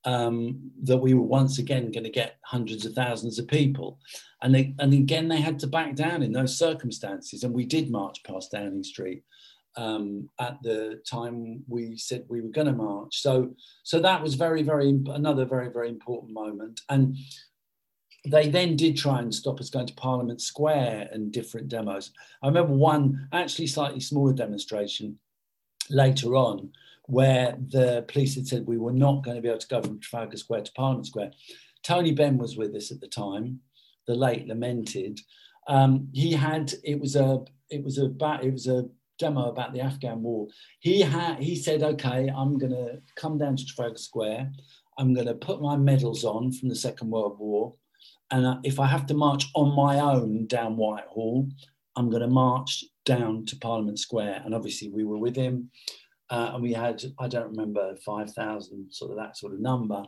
um, 0.05 0.71
that 0.83 0.97
we 0.97 1.15
were 1.15 1.23
once 1.23 1.59
again 1.59 1.93
going 1.93 2.05
to 2.05 2.11
get 2.11 2.39
hundreds 2.45 2.85
of 2.85 2.93
thousands 2.93 3.39
of 3.39 3.47
people. 3.47 3.99
And, 4.43 4.55
they, 4.55 4.75
and 4.79 4.93
again, 4.93 5.29
they 5.29 5.41
had 5.41 5.59
to 5.61 5.67
back 5.67 5.95
down 5.95 6.23
in 6.23 6.33
those 6.33 6.59
circumstances. 6.59 7.45
And 7.45 7.55
we 7.55 7.65
did 7.65 7.91
march 7.91 8.23
past 8.25 8.53
Downing 8.53 8.83
Street 8.83 9.23
um, 9.77 10.29
at 10.39 10.63
the 10.63 11.01
time 11.09 11.63
we 11.69 11.97
said 11.97 12.25
we 12.29 12.41
were 12.41 12.49
going 12.49 12.67
to 12.67 12.73
march. 12.73 13.21
So, 13.21 13.55
so 13.85 14.01
that 14.01 14.23
was 14.23 14.35
very, 14.35 14.63
very 14.63 14.89
another 15.07 15.45
very, 15.45 15.71
very 15.71 15.89
important 15.89 16.33
moment. 16.33 16.81
And 16.89 17.17
they 18.25 18.49
then 18.49 18.77
did 18.77 18.97
try 18.97 19.21
and 19.21 19.35
stop 19.35 19.61
us 19.61 19.71
going 19.71 19.87
to 19.87 19.95
Parliament 19.95 20.41
Square 20.41 21.09
and 21.13 21.33
different 21.33 21.69
demos. 21.69 22.13
I 22.43 22.49
remember 22.49 22.73
one 22.73 23.29
actually 23.33 23.67
slightly 23.67 24.01
smaller 24.01 24.33
demonstration 24.33 25.19
later 25.91 26.37
on 26.37 26.71
where 27.07 27.57
the 27.69 28.05
police 28.09 28.37
had 28.37 28.47
said 28.47 28.67
we 28.67 28.79
were 28.79 28.93
not 28.93 29.25
going 29.25 29.37
to 29.37 29.43
be 29.43 29.49
able 29.49 29.59
to 29.59 29.67
go 29.67 29.83
from 29.83 29.99
Trafalgar 29.99 30.37
Square 30.37 30.63
to 30.63 30.73
Parliament 30.73 31.07
Square. 31.07 31.33
Tony 31.83 32.13
Benn 32.13 32.39
was 32.39 32.57
with 32.57 32.75
us 32.77 32.93
at 32.93 33.01
the 33.01 33.09
time, 33.09 33.61
the 34.07 34.15
late 34.15 34.47
lamented. 34.47 35.21
Um, 35.69 36.09
he 36.13 36.33
had 36.33 36.73
it 36.85 36.99
was 36.99 37.17
a 37.17 37.41
it 37.71 37.83
was 37.83 37.99
a 37.99 38.07
it 38.43 38.53
was 38.53 38.67
a 38.67 38.87
demo 39.19 39.49
about 39.49 39.73
the 39.73 39.81
Afghan 39.81 40.23
war. 40.23 40.49
He 40.81 41.01
had 41.01 41.39
he 41.39 41.57
said, 41.57 41.83
okay, 41.83 42.31
I'm 42.37 42.59
going 42.59 42.73
to 42.73 43.01
come 43.17 43.39
down 43.39 43.57
to 43.57 43.65
Trafalgar 43.65 43.99
Square. 43.99 44.53
I'm 44.99 45.15
going 45.15 45.27
to 45.27 45.35
put 45.35 45.63
my 45.63 45.77
medals 45.77 46.25
on 46.25 46.53
from 46.53 46.69
the 46.69 46.77
Second 46.77 47.11
World 47.11 47.39
War. 47.39 47.75
And 48.31 48.47
uh, 48.47 48.59
if 48.65 48.81
I 48.81 48.87
have 48.87 49.07
to 49.07 49.15
march 49.15 49.47
on 49.55 49.75
my 49.75 50.01
own 50.01 50.47
down 50.47 50.77
Whitehall, 50.77 51.49
I'm 51.97 52.11
going 52.11 52.23
to 52.23 52.29
march 52.29 52.85
down 53.05 53.45
to 53.47 53.57
Parliament 53.57 53.99
Square. 53.99 54.43
And 54.45 54.55
obviously, 54.55 54.89
we 54.91 55.05
were 55.05 55.19
with 55.19 55.37
him. 55.37 55.71
Uh, 56.31 56.53
and 56.55 56.63
we 56.63 56.73
had, 56.73 57.03
I 57.19 57.29
don't 57.29 57.51
remember, 57.51 57.95
5,000, 57.97 58.91
sort 58.91 59.11
of 59.11 59.19
that 59.19 59.37
sort 59.37 59.53
of 59.53 59.61
number. 59.61 60.03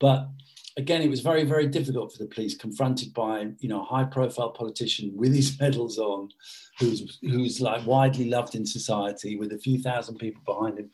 But 0.00 0.28
again, 0.76 1.02
it 1.02 1.10
was 1.10 1.20
very, 1.20 1.44
very 1.44 1.66
difficult 1.66 2.12
for 2.12 2.18
the 2.18 2.28
police, 2.28 2.56
confronted 2.56 3.12
by, 3.14 3.48
you 3.58 3.68
know, 3.68 3.82
a 3.82 3.84
high 3.84 4.04
profile 4.04 4.50
politician 4.50 5.12
with 5.14 5.34
his 5.34 5.58
medals 5.60 5.98
on, 5.98 6.30
who's, 6.78 7.18
who's 7.22 7.60
like 7.60 7.86
widely 7.86 8.28
loved 8.28 8.54
in 8.54 8.66
society 8.66 9.36
with 9.36 9.52
a 9.52 9.58
few 9.58 9.80
thousand 9.80 10.18
people 10.18 10.42
behind 10.44 10.78
him. 10.78 10.90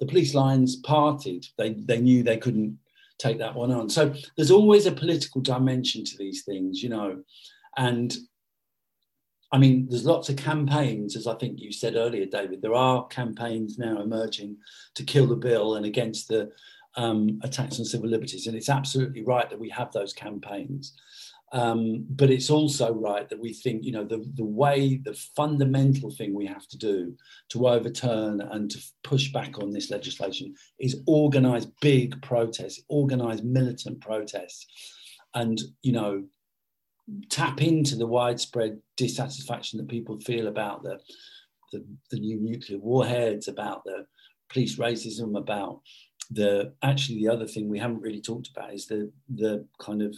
The 0.00 0.06
police 0.06 0.34
lines 0.34 0.76
parted. 0.76 1.46
They, 1.56 1.72
they 1.72 2.00
knew 2.00 2.22
they 2.22 2.36
couldn't 2.36 2.78
take 3.18 3.38
that 3.38 3.54
one 3.54 3.72
on. 3.72 3.88
So 3.88 4.14
there's 4.36 4.50
always 4.50 4.86
a 4.86 4.92
political 4.92 5.40
dimension 5.40 6.04
to 6.04 6.16
these 6.16 6.44
things, 6.44 6.82
you 6.82 6.88
know. 6.88 7.22
And 7.76 8.16
I 9.50 9.58
mean, 9.58 9.86
there's 9.88 10.04
lots 10.04 10.28
of 10.28 10.36
campaigns, 10.36 11.16
as 11.16 11.26
I 11.26 11.34
think 11.34 11.58
you 11.58 11.72
said 11.72 11.96
earlier, 11.96 12.26
David. 12.26 12.60
There 12.60 12.74
are 12.74 13.06
campaigns 13.06 13.78
now 13.78 14.00
emerging 14.00 14.58
to 14.94 15.04
kill 15.04 15.26
the 15.26 15.36
bill 15.36 15.76
and 15.76 15.86
against 15.86 16.28
the 16.28 16.52
um, 16.98 17.38
attacks 17.44 17.78
on 17.78 17.84
civil 17.84 18.10
liberties. 18.10 18.46
And 18.46 18.56
it's 18.56 18.68
absolutely 18.68 19.22
right 19.22 19.48
that 19.48 19.60
we 19.60 19.70
have 19.70 19.92
those 19.92 20.12
campaigns. 20.12 20.94
Um, 21.52 22.04
but 22.10 22.28
it's 22.28 22.50
also 22.50 22.92
right 22.92 23.26
that 23.30 23.40
we 23.40 23.54
think, 23.54 23.84
you 23.84 23.92
know, 23.92 24.04
the, 24.04 24.22
the 24.34 24.44
way, 24.44 24.96
the 24.96 25.14
fundamental 25.34 26.10
thing 26.10 26.34
we 26.34 26.44
have 26.44 26.66
to 26.68 26.76
do 26.76 27.14
to 27.50 27.68
overturn 27.68 28.42
and 28.42 28.70
to 28.70 28.78
push 29.02 29.32
back 29.32 29.58
on 29.58 29.70
this 29.70 29.90
legislation 29.90 30.54
is 30.78 31.00
organize 31.06 31.66
big 31.80 32.20
protests, 32.20 32.82
organize 32.88 33.42
militant 33.42 34.00
protests. 34.00 34.66
And, 35.34 35.58
you 35.82 35.92
know, 35.92 36.24
tap 37.30 37.62
into 37.62 37.96
the 37.96 38.06
widespread 38.06 38.78
dissatisfaction 38.96 39.78
that 39.78 39.88
people 39.88 40.18
feel 40.20 40.48
about 40.48 40.82
the, 40.82 40.98
the, 41.72 41.82
the 42.10 42.18
new 42.18 42.40
nuclear 42.40 42.78
warheads, 42.78 43.48
about 43.48 43.84
the 43.84 44.04
police 44.50 44.76
racism, 44.76 45.38
about 45.38 45.80
the 46.30 46.72
actually 46.82 47.18
the 47.18 47.28
other 47.28 47.46
thing 47.46 47.68
we 47.68 47.78
haven't 47.78 48.02
really 48.02 48.20
talked 48.20 48.48
about 48.48 48.74
is 48.74 48.86
the 48.86 49.10
the 49.34 49.66
kind 49.78 50.02
of 50.02 50.14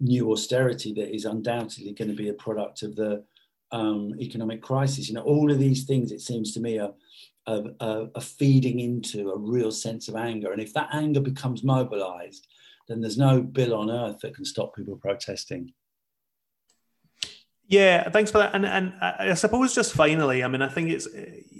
new 0.00 0.32
austerity 0.32 0.92
that 0.92 1.14
is 1.14 1.24
undoubtedly 1.24 1.92
going 1.92 2.10
to 2.10 2.16
be 2.16 2.28
a 2.28 2.34
product 2.34 2.82
of 2.82 2.96
the 2.96 3.24
um, 3.72 4.14
economic 4.20 4.62
crisis. 4.62 5.08
You 5.08 5.14
know, 5.14 5.22
all 5.22 5.50
of 5.50 5.58
these 5.58 5.84
things, 5.84 6.12
it 6.12 6.20
seems 6.20 6.52
to 6.52 6.60
me, 6.60 6.78
are, 6.78 6.92
are, 7.46 7.64
are, 7.80 8.20
feeding 8.20 8.80
into 8.80 9.30
a 9.30 9.38
real 9.38 9.72
sense 9.72 10.08
of 10.08 10.16
anger. 10.16 10.52
And 10.52 10.60
if 10.60 10.74
that 10.74 10.90
anger 10.92 11.20
becomes 11.20 11.64
mobilized, 11.64 12.46
then 12.88 13.00
there's 13.00 13.18
no 13.18 13.40
bill 13.40 13.74
on 13.74 13.90
earth 13.90 14.18
that 14.20 14.34
can 14.34 14.44
stop 14.44 14.76
people 14.76 14.96
protesting. 14.96 15.72
Yeah, 17.68 18.08
thanks 18.10 18.30
for 18.30 18.38
that. 18.38 18.54
And 18.54 18.64
and 18.64 18.92
I 19.00 19.34
suppose 19.34 19.74
just 19.74 19.92
finally, 19.92 20.44
I 20.44 20.48
mean, 20.48 20.62
I 20.62 20.68
think 20.68 20.90
it's 20.90 21.08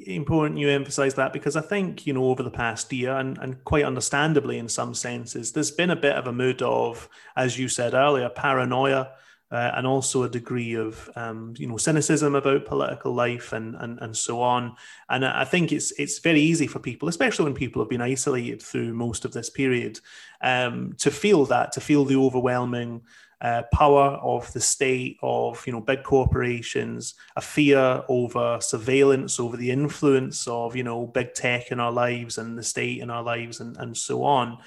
important 0.07 0.59
you 0.59 0.69
emphasize 0.69 1.15
that 1.15 1.33
because 1.33 1.57
I 1.57 1.61
think, 1.61 2.07
you 2.07 2.13
know, 2.13 2.27
over 2.27 2.43
the 2.43 2.51
past 2.51 2.93
year 2.93 3.17
and, 3.17 3.39
and 3.39 3.63
quite 3.65 3.85
understandably 3.85 4.59
in 4.59 4.69
some 4.69 4.95
senses, 4.95 5.53
there's 5.53 5.71
been 5.71 5.91
a 5.91 5.97
bit 5.97 6.17
of 6.17 6.27
a 6.27 6.33
mood 6.33 6.63
of, 6.63 7.09
as 7.37 7.59
you 7.59 7.69
said 7.69 7.95
earlier, 7.95 8.29
paranoia 8.29 9.11
uh, 9.51 9.73
and 9.75 9.87
also 9.87 10.25
a 10.25 10.29
degree 10.29 10.75
of, 10.75 11.09
um, 11.15 11.55
you 11.57 11.69
know, 11.69 11.77
cynicism 11.77 12.35
about 12.35 12.65
political 12.65 13.13
life 13.13 13.53
and, 13.53 13.77
and, 13.77 13.99
and 14.01 14.17
so 14.17 14.43
on. 14.43 14.75
And 15.09 15.25
I 15.25 15.45
think 15.45 15.71
it's, 15.71 15.93
it's 15.93 16.19
very 16.19 16.41
easy 16.41 16.67
for 16.67 16.81
people, 16.81 17.09
especially 17.09 17.45
when 17.45 17.55
people 17.55 17.81
have 17.81 17.89
been 17.89 18.03
isolated 18.03 18.61
through 18.61 18.93
most 18.93 19.25
of 19.25 19.33
this 19.33 19.49
period, 19.49 20.01
um, 20.41 20.95
to 20.99 21.11
feel 21.11 21.45
that, 21.47 21.73
to 21.73 21.81
feel 21.81 22.05
the 22.05 22.17
overwhelming 22.17 23.03
uh, 23.41 23.63
power 23.73 24.19
of 24.23 24.51
the 24.53 24.61
state, 24.61 25.19
of 25.23 25.67
you 25.67 25.73
know 25.73 25.81
big 25.81 26.03
corporations, 26.03 27.15
a 27.37 27.41
fear 27.41 28.03
over 28.09 28.59
surveillance, 28.61 29.39
over 29.39 29.57
the 29.57 29.71
influence 29.71 30.47
of 30.47 30.75
you 30.75 30.83
know 30.83 31.07
big 31.07 31.35
tech 31.35 31.71
in 31.71 31.81
our 31.81 31.93
lives 31.93 32.39
and 32.39 32.57
the 32.57 32.63
state 32.63 33.01
in 33.01 33.11
our 33.11 33.23
lives, 33.23 33.61
and 33.61 33.77
and 33.77 33.97
so 33.97 34.25
on. 34.25 34.59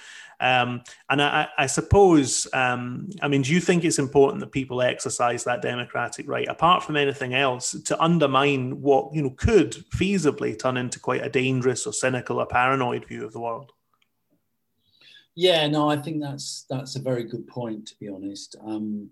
Um, 0.41 0.83
and 1.09 1.21
I, 1.21 1.47
I 1.57 1.65
suppose, 1.65 2.47
um, 2.53 3.09
I 3.21 3.27
mean, 3.27 3.41
do 3.41 3.53
you 3.53 3.59
think 3.59 3.83
it's 3.83 3.99
important 3.99 4.39
that 4.39 4.53
people 4.53 4.81
exercise 4.81 5.43
that 5.43 5.61
democratic 5.61 6.29
right, 6.29 6.47
apart 6.47 6.83
from 6.83 6.95
anything 6.95 7.33
else, 7.33 7.71
to 7.71 8.01
undermine 8.01 8.81
what 8.81 9.13
you 9.13 9.21
know 9.21 9.31
could 9.31 9.73
feasibly 9.91 10.57
turn 10.57 10.77
into 10.77 10.99
quite 10.99 11.25
a 11.25 11.29
dangerous 11.29 11.85
or 11.85 11.93
cynical 11.93 12.39
or 12.39 12.45
paranoid 12.45 13.05
view 13.05 13.25
of 13.25 13.33
the 13.33 13.39
world? 13.39 13.73
Yeah, 15.39 15.69
no, 15.69 15.89
I 15.89 15.95
think 15.95 16.21
that's 16.21 16.65
that's 16.69 16.97
a 16.97 17.01
very 17.01 17.23
good 17.23 17.47
point. 17.47 17.85
To 17.87 17.95
be 17.97 18.09
honest, 18.09 18.57
um, 18.61 19.09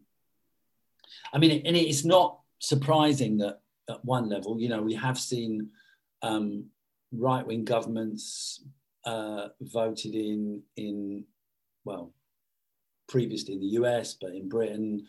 I 1.32 1.38
mean, 1.38 1.66
and 1.66 1.78
it's 1.78 2.04
not 2.04 2.42
surprising 2.60 3.38
that 3.38 3.62
at 3.90 4.04
one 4.04 4.28
level, 4.28 4.60
you 4.60 4.68
know, 4.68 4.82
we 4.82 4.94
have 4.96 5.18
seen 5.18 5.70
um, 6.22 6.66
right-wing 7.14 7.64
governments 7.64 8.62
uh, 9.06 9.48
voted 9.62 10.16
in 10.16 10.64
in 10.76 11.24
well 11.86 12.12
previously 13.08 13.54
in 13.54 13.62
the 13.62 13.80
US, 13.82 14.18
but 14.20 14.36
in 14.36 14.50
Britain, 14.50 15.08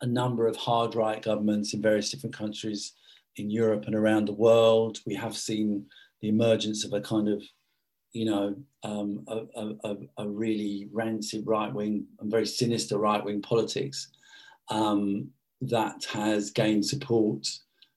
a 0.00 0.06
number 0.06 0.46
of 0.46 0.56
hard 0.56 0.94
right 0.94 1.20
governments 1.20 1.74
in 1.74 1.82
various 1.82 2.10
different 2.10 2.34
countries 2.34 2.94
in 3.36 3.50
Europe 3.50 3.84
and 3.84 3.94
around 3.94 4.26
the 4.26 4.40
world. 4.48 5.00
We 5.04 5.16
have 5.16 5.36
seen 5.36 5.84
the 6.22 6.30
emergence 6.30 6.82
of 6.86 6.94
a 6.94 7.02
kind 7.02 7.28
of 7.28 7.42
you 8.12 8.24
know, 8.24 8.56
um, 8.82 9.24
a, 9.28 9.74
a, 9.84 9.96
a, 10.18 10.28
really 10.28 10.88
rancid 10.92 11.46
right 11.46 11.72
wing 11.72 12.06
and 12.18 12.30
very 12.30 12.46
sinister 12.46 12.98
right 12.98 13.24
wing 13.24 13.40
politics 13.40 14.08
um, 14.68 15.28
that 15.60 16.04
has 16.12 16.50
gained 16.50 16.84
support, 16.84 17.46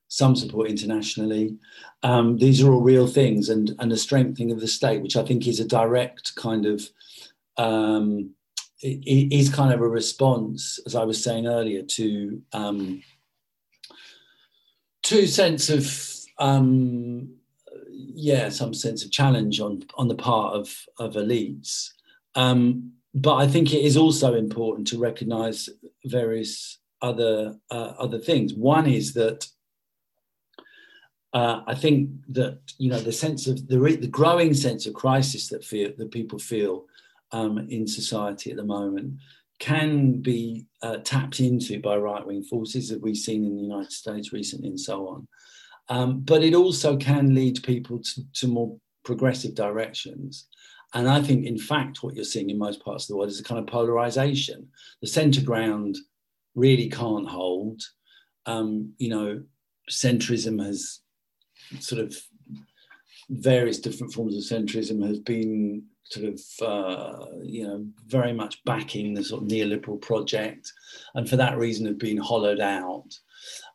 some 0.09 0.35
support 0.35 0.69
internationally. 0.69 1.57
Um, 2.03 2.37
these 2.37 2.61
are 2.61 2.71
all 2.71 2.81
real 2.81 3.07
things, 3.07 3.49
and, 3.49 3.71
and 3.79 3.91
a 3.91 3.97
strengthening 3.97 4.51
of 4.51 4.59
the 4.59 4.67
state, 4.67 5.01
which 5.01 5.15
I 5.15 5.23
think 5.23 5.47
is 5.47 5.59
a 5.59 5.67
direct 5.67 6.35
kind 6.35 6.65
of. 6.65 6.87
Um, 7.57 8.31
it 8.81 9.31
is 9.31 9.49
kind 9.49 9.73
of 9.73 9.79
a 9.79 9.87
response, 9.87 10.77
as 10.85 10.93
I 10.93 11.05
was 11.05 11.23
saying 11.23 11.47
earlier, 11.47 11.83
to 11.83 12.41
um, 12.51 13.01
to 15.03 15.25
sense 15.25 15.69
of 15.69 16.13
um, 16.39 17.35
yeah, 18.13 18.49
some 18.49 18.73
sense 18.73 19.03
of 19.03 19.11
challenge 19.11 19.59
on 19.59 19.83
on 19.95 20.07
the 20.07 20.15
part 20.15 20.55
of 20.55 20.75
of 20.97 21.13
elites. 21.13 21.89
Um, 22.35 22.93
but 23.13 23.35
I 23.35 23.47
think 23.47 23.73
it 23.73 23.81
is 23.81 23.95
also 23.97 24.33
important 24.33 24.87
to 24.87 24.99
recognise 24.99 25.69
various 26.05 26.79
other 27.01 27.57
uh, 27.69 27.93
other 27.97 28.19
things. 28.19 28.53
One 28.53 28.87
is 28.87 29.13
that 29.13 29.47
uh, 31.33 31.61
I 31.67 31.75
think 31.75 32.09
that 32.29 32.59
you 32.77 32.89
know 32.89 32.99
the 32.99 33.11
sense 33.11 33.47
of 33.47 33.67
the, 33.67 33.77
the 33.77 34.07
growing 34.07 34.53
sense 34.53 34.85
of 34.85 34.93
crisis 34.93 35.49
that 35.49 35.65
feel 35.65 35.91
that 35.97 36.11
people 36.11 36.39
feel 36.39 36.85
um, 37.31 37.67
in 37.69 37.87
society 37.87 38.51
at 38.51 38.57
the 38.57 38.63
moment 38.63 39.15
can 39.59 40.21
be 40.21 40.65
uh, 40.81 40.97
tapped 40.97 41.39
into 41.39 41.79
by 41.79 41.95
right 41.95 42.25
wing 42.25 42.43
forces 42.43 42.89
that 42.89 43.01
we've 43.01 43.17
seen 43.17 43.45
in 43.45 43.55
the 43.55 43.61
United 43.61 43.91
States 43.91 44.33
recently 44.33 44.69
and 44.69 44.79
so 44.79 45.07
on. 45.07 45.27
Um, 45.89 46.21
but 46.21 46.43
it 46.43 46.55
also 46.55 46.97
can 46.97 47.35
lead 47.35 47.63
people 47.63 47.99
to, 47.99 48.21
to 48.33 48.47
more 48.47 48.77
progressive 49.03 49.53
directions. 49.53 50.47
And 50.93 51.09
I 51.09 51.21
think, 51.21 51.45
in 51.45 51.57
fact, 51.57 52.03
what 52.03 52.15
you're 52.15 52.23
seeing 52.23 52.49
in 52.49 52.57
most 52.57 52.83
parts 52.83 53.05
of 53.05 53.07
the 53.09 53.17
world 53.17 53.29
is 53.29 53.39
a 53.39 53.43
kind 53.43 53.59
of 53.59 53.67
polarization. 53.67 54.67
The 55.01 55.07
center 55.07 55.41
ground 55.41 55.97
really 56.55 56.89
can't 56.89 57.27
hold. 57.27 57.81
Um, 58.45 58.93
you 58.97 59.09
know, 59.09 59.43
centrism 59.91 60.63
has 60.63 60.99
sort 61.79 62.01
of 62.01 62.15
various 63.29 63.79
different 63.79 64.13
forms 64.13 64.35
of 64.35 64.43
centrism 64.43 65.05
has 65.05 65.19
been 65.19 65.83
sort 66.03 66.25
of 66.25 66.41
uh, 66.61 67.25
you 67.41 67.65
know 67.65 67.85
very 68.07 68.33
much 68.33 68.63
backing 68.65 69.13
the 69.13 69.23
sort 69.23 69.43
of 69.43 69.47
neoliberal 69.47 69.99
project, 70.01 70.71
and 71.15 71.29
for 71.29 71.37
that 71.37 71.57
reason 71.57 71.85
have 71.85 71.99
been 71.99 72.17
hollowed 72.17 72.59
out. 72.59 73.07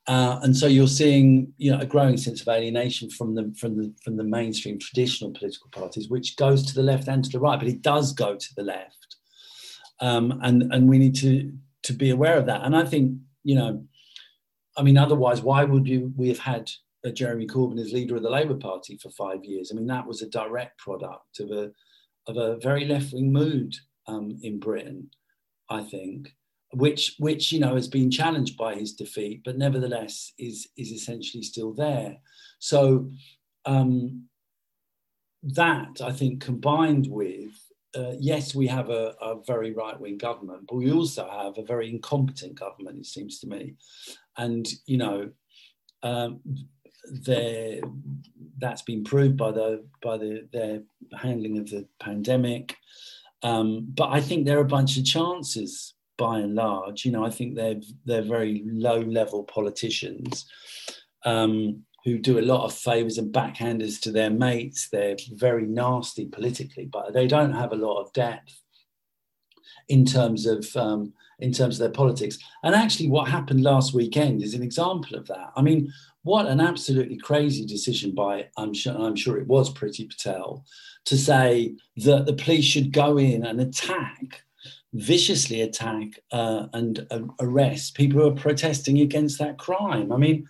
Uh, 0.08 0.40
and 0.42 0.56
so 0.56 0.66
you're 0.66 0.88
seeing, 0.88 1.52
you 1.58 1.70
know, 1.70 1.78
a 1.78 1.86
growing 1.86 2.16
sense 2.16 2.40
of 2.40 2.48
alienation 2.48 3.10
from 3.10 3.34
the 3.34 3.54
from 3.58 3.76
the 3.76 3.92
from 4.02 4.16
the 4.16 4.24
mainstream 4.24 4.78
traditional 4.78 5.30
political 5.32 5.68
parties, 5.70 6.08
which 6.08 6.34
goes 6.36 6.64
to 6.64 6.74
the 6.74 6.82
left 6.82 7.08
and 7.08 7.22
to 7.22 7.30
the 7.30 7.38
right, 7.38 7.58
but 7.58 7.68
it 7.68 7.82
does 7.82 8.12
go 8.12 8.34
to 8.34 8.54
the 8.56 8.62
left, 8.62 9.16
um, 10.00 10.40
and 10.42 10.72
and 10.72 10.88
we 10.88 10.96
need 10.96 11.14
to 11.16 11.52
to 11.82 11.92
be 11.92 12.10
aware 12.10 12.38
of 12.38 12.46
that. 12.46 12.64
And 12.64 12.74
I 12.74 12.86
think, 12.86 13.18
you 13.44 13.54
know, 13.54 13.84
I 14.78 14.82
mean, 14.82 14.96
otherwise, 14.96 15.42
why 15.42 15.64
would 15.64 15.86
you, 15.86 16.12
we 16.16 16.28
have 16.28 16.38
had 16.38 16.70
Jeremy 17.12 17.46
Corbyn 17.46 17.78
as 17.78 17.92
leader 17.92 18.16
of 18.16 18.22
the 18.22 18.30
Labour 18.30 18.56
Party 18.56 18.96
for 18.96 19.10
five 19.10 19.44
years? 19.44 19.70
I 19.70 19.74
mean, 19.74 19.86
that 19.88 20.06
was 20.06 20.22
a 20.22 20.28
direct 20.30 20.78
product 20.78 21.40
of 21.40 21.50
a 21.50 21.70
of 22.26 22.36
a 22.38 22.56
very 22.60 22.86
left 22.86 23.12
wing 23.12 23.30
mood 23.30 23.74
um, 24.06 24.38
in 24.42 24.58
Britain, 24.58 25.10
I 25.68 25.82
think 25.82 26.34
which 26.72 27.16
which 27.18 27.52
you 27.52 27.60
know 27.60 27.74
has 27.74 27.88
been 27.88 28.10
challenged 28.10 28.56
by 28.56 28.74
his 28.74 28.92
defeat, 28.92 29.42
but 29.44 29.58
nevertheless 29.58 30.32
is 30.38 30.68
is 30.76 30.90
essentially 30.90 31.42
still 31.42 31.72
there. 31.72 32.18
So 32.58 33.10
um, 33.64 34.24
that 35.42 36.00
I 36.02 36.12
think 36.12 36.44
combined 36.44 37.06
with 37.08 37.52
uh, 37.96 38.12
yes, 38.18 38.54
we 38.54 38.66
have 38.66 38.90
a, 38.90 39.14
a 39.20 39.36
very 39.46 39.72
right 39.72 39.98
wing 39.98 40.18
government, 40.18 40.64
but 40.68 40.76
we 40.76 40.92
also 40.92 41.28
have 41.28 41.56
a 41.56 41.66
very 41.66 41.88
incompetent 41.88 42.54
government, 42.54 42.98
it 42.98 43.06
seems 43.06 43.40
to 43.40 43.46
me. 43.46 43.74
And, 44.36 44.68
you 44.86 44.98
know, 44.98 45.30
um, 46.02 46.40
that's 48.58 48.82
been 48.82 49.04
proved 49.04 49.36
by 49.36 49.50
the 49.52 49.84
by 50.02 50.18
the 50.18 50.46
their 50.52 50.82
handling 51.16 51.58
of 51.58 51.70
the 51.70 51.86
pandemic. 52.00 52.76
Um, 53.42 53.86
but 53.94 54.10
I 54.10 54.20
think 54.20 54.44
there 54.44 54.58
are 54.58 54.62
a 54.62 54.76
bunch 54.76 54.98
of 54.98 55.04
chances 55.04 55.94
by 56.18 56.40
and 56.40 56.54
large. 56.54 57.04
You 57.04 57.12
know, 57.12 57.24
I 57.24 57.30
think 57.30 57.54
they're 57.54 57.80
they're 58.04 58.22
very 58.22 58.62
low 58.66 59.00
level 59.00 59.44
politicians. 59.44 60.46
Um, 61.24 61.84
who 62.04 62.18
do 62.18 62.38
a 62.38 62.40
lot 62.40 62.64
of 62.64 62.72
favors 62.72 63.18
and 63.18 63.34
backhanders 63.34 64.00
to 64.00 64.10
their 64.12 64.30
mates. 64.30 64.88
They're 64.88 65.16
very 65.32 65.66
nasty 65.66 66.26
politically, 66.26 66.86
but 66.86 67.12
they 67.12 67.26
don't 67.26 67.52
have 67.52 67.72
a 67.72 67.76
lot 67.76 68.00
of 68.00 68.12
depth 68.12 68.62
in 69.88 70.04
terms 70.04 70.46
of 70.46 70.66
um, 70.76 71.12
in 71.38 71.52
terms 71.52 71.76
of 71.76 71.80
their 71.80 71.90
politics. 71.90 72.38
And 72.62 72.74
actually, 72.74 73.08
what 73.08 73.28
happened 73.28 73.62
last 73.62 73.94
weekend 73.94 74.42
is 74.42 74.54
an 74.54 74.62
example 74.62 75.16
of 75.16 75.26
that. 75.28 75.52
I 75.56 75.62
mean, 75.62 75.92
what 76.22 76.46
an 76.46 76.60
absolutely 76.60 77.16
crazy 77.16 77.64
decision 77.66 78.14
by 78.14 78.48
I'm 78.56 78.74
sure 78.74 78.96
I'm 78.96 79.16
sure 79.16 79.38
it 79.38 79.46
was 79.46 79.72
Priti 79.72 80.08
Patel 80.08 80.64
to 81.06 81.16
say 81.16 81.74
that 81.96 82.26
the 82.26 82.34
police 82.34 82.64
should 82.64 82.92
go 82.92 83.18
in 83.18 83.44
and 83.44 83.60
attack 83.60 84.42
viciously 84.92 85.60
attack 85.60 86.08
uh, 86.32 86.66
and 86.72 87.06
uh, 87.10 87.20
arrest 87.40 87.94
people 87.94 88.20
who 88.20 88.28
are 88.28 88.34
protesting 88.34 89.00
against 89.00 89.38
that 89.38 89.58
crime. 89.58 90.12
I 90.12 90.16
mean, 90.16 90.46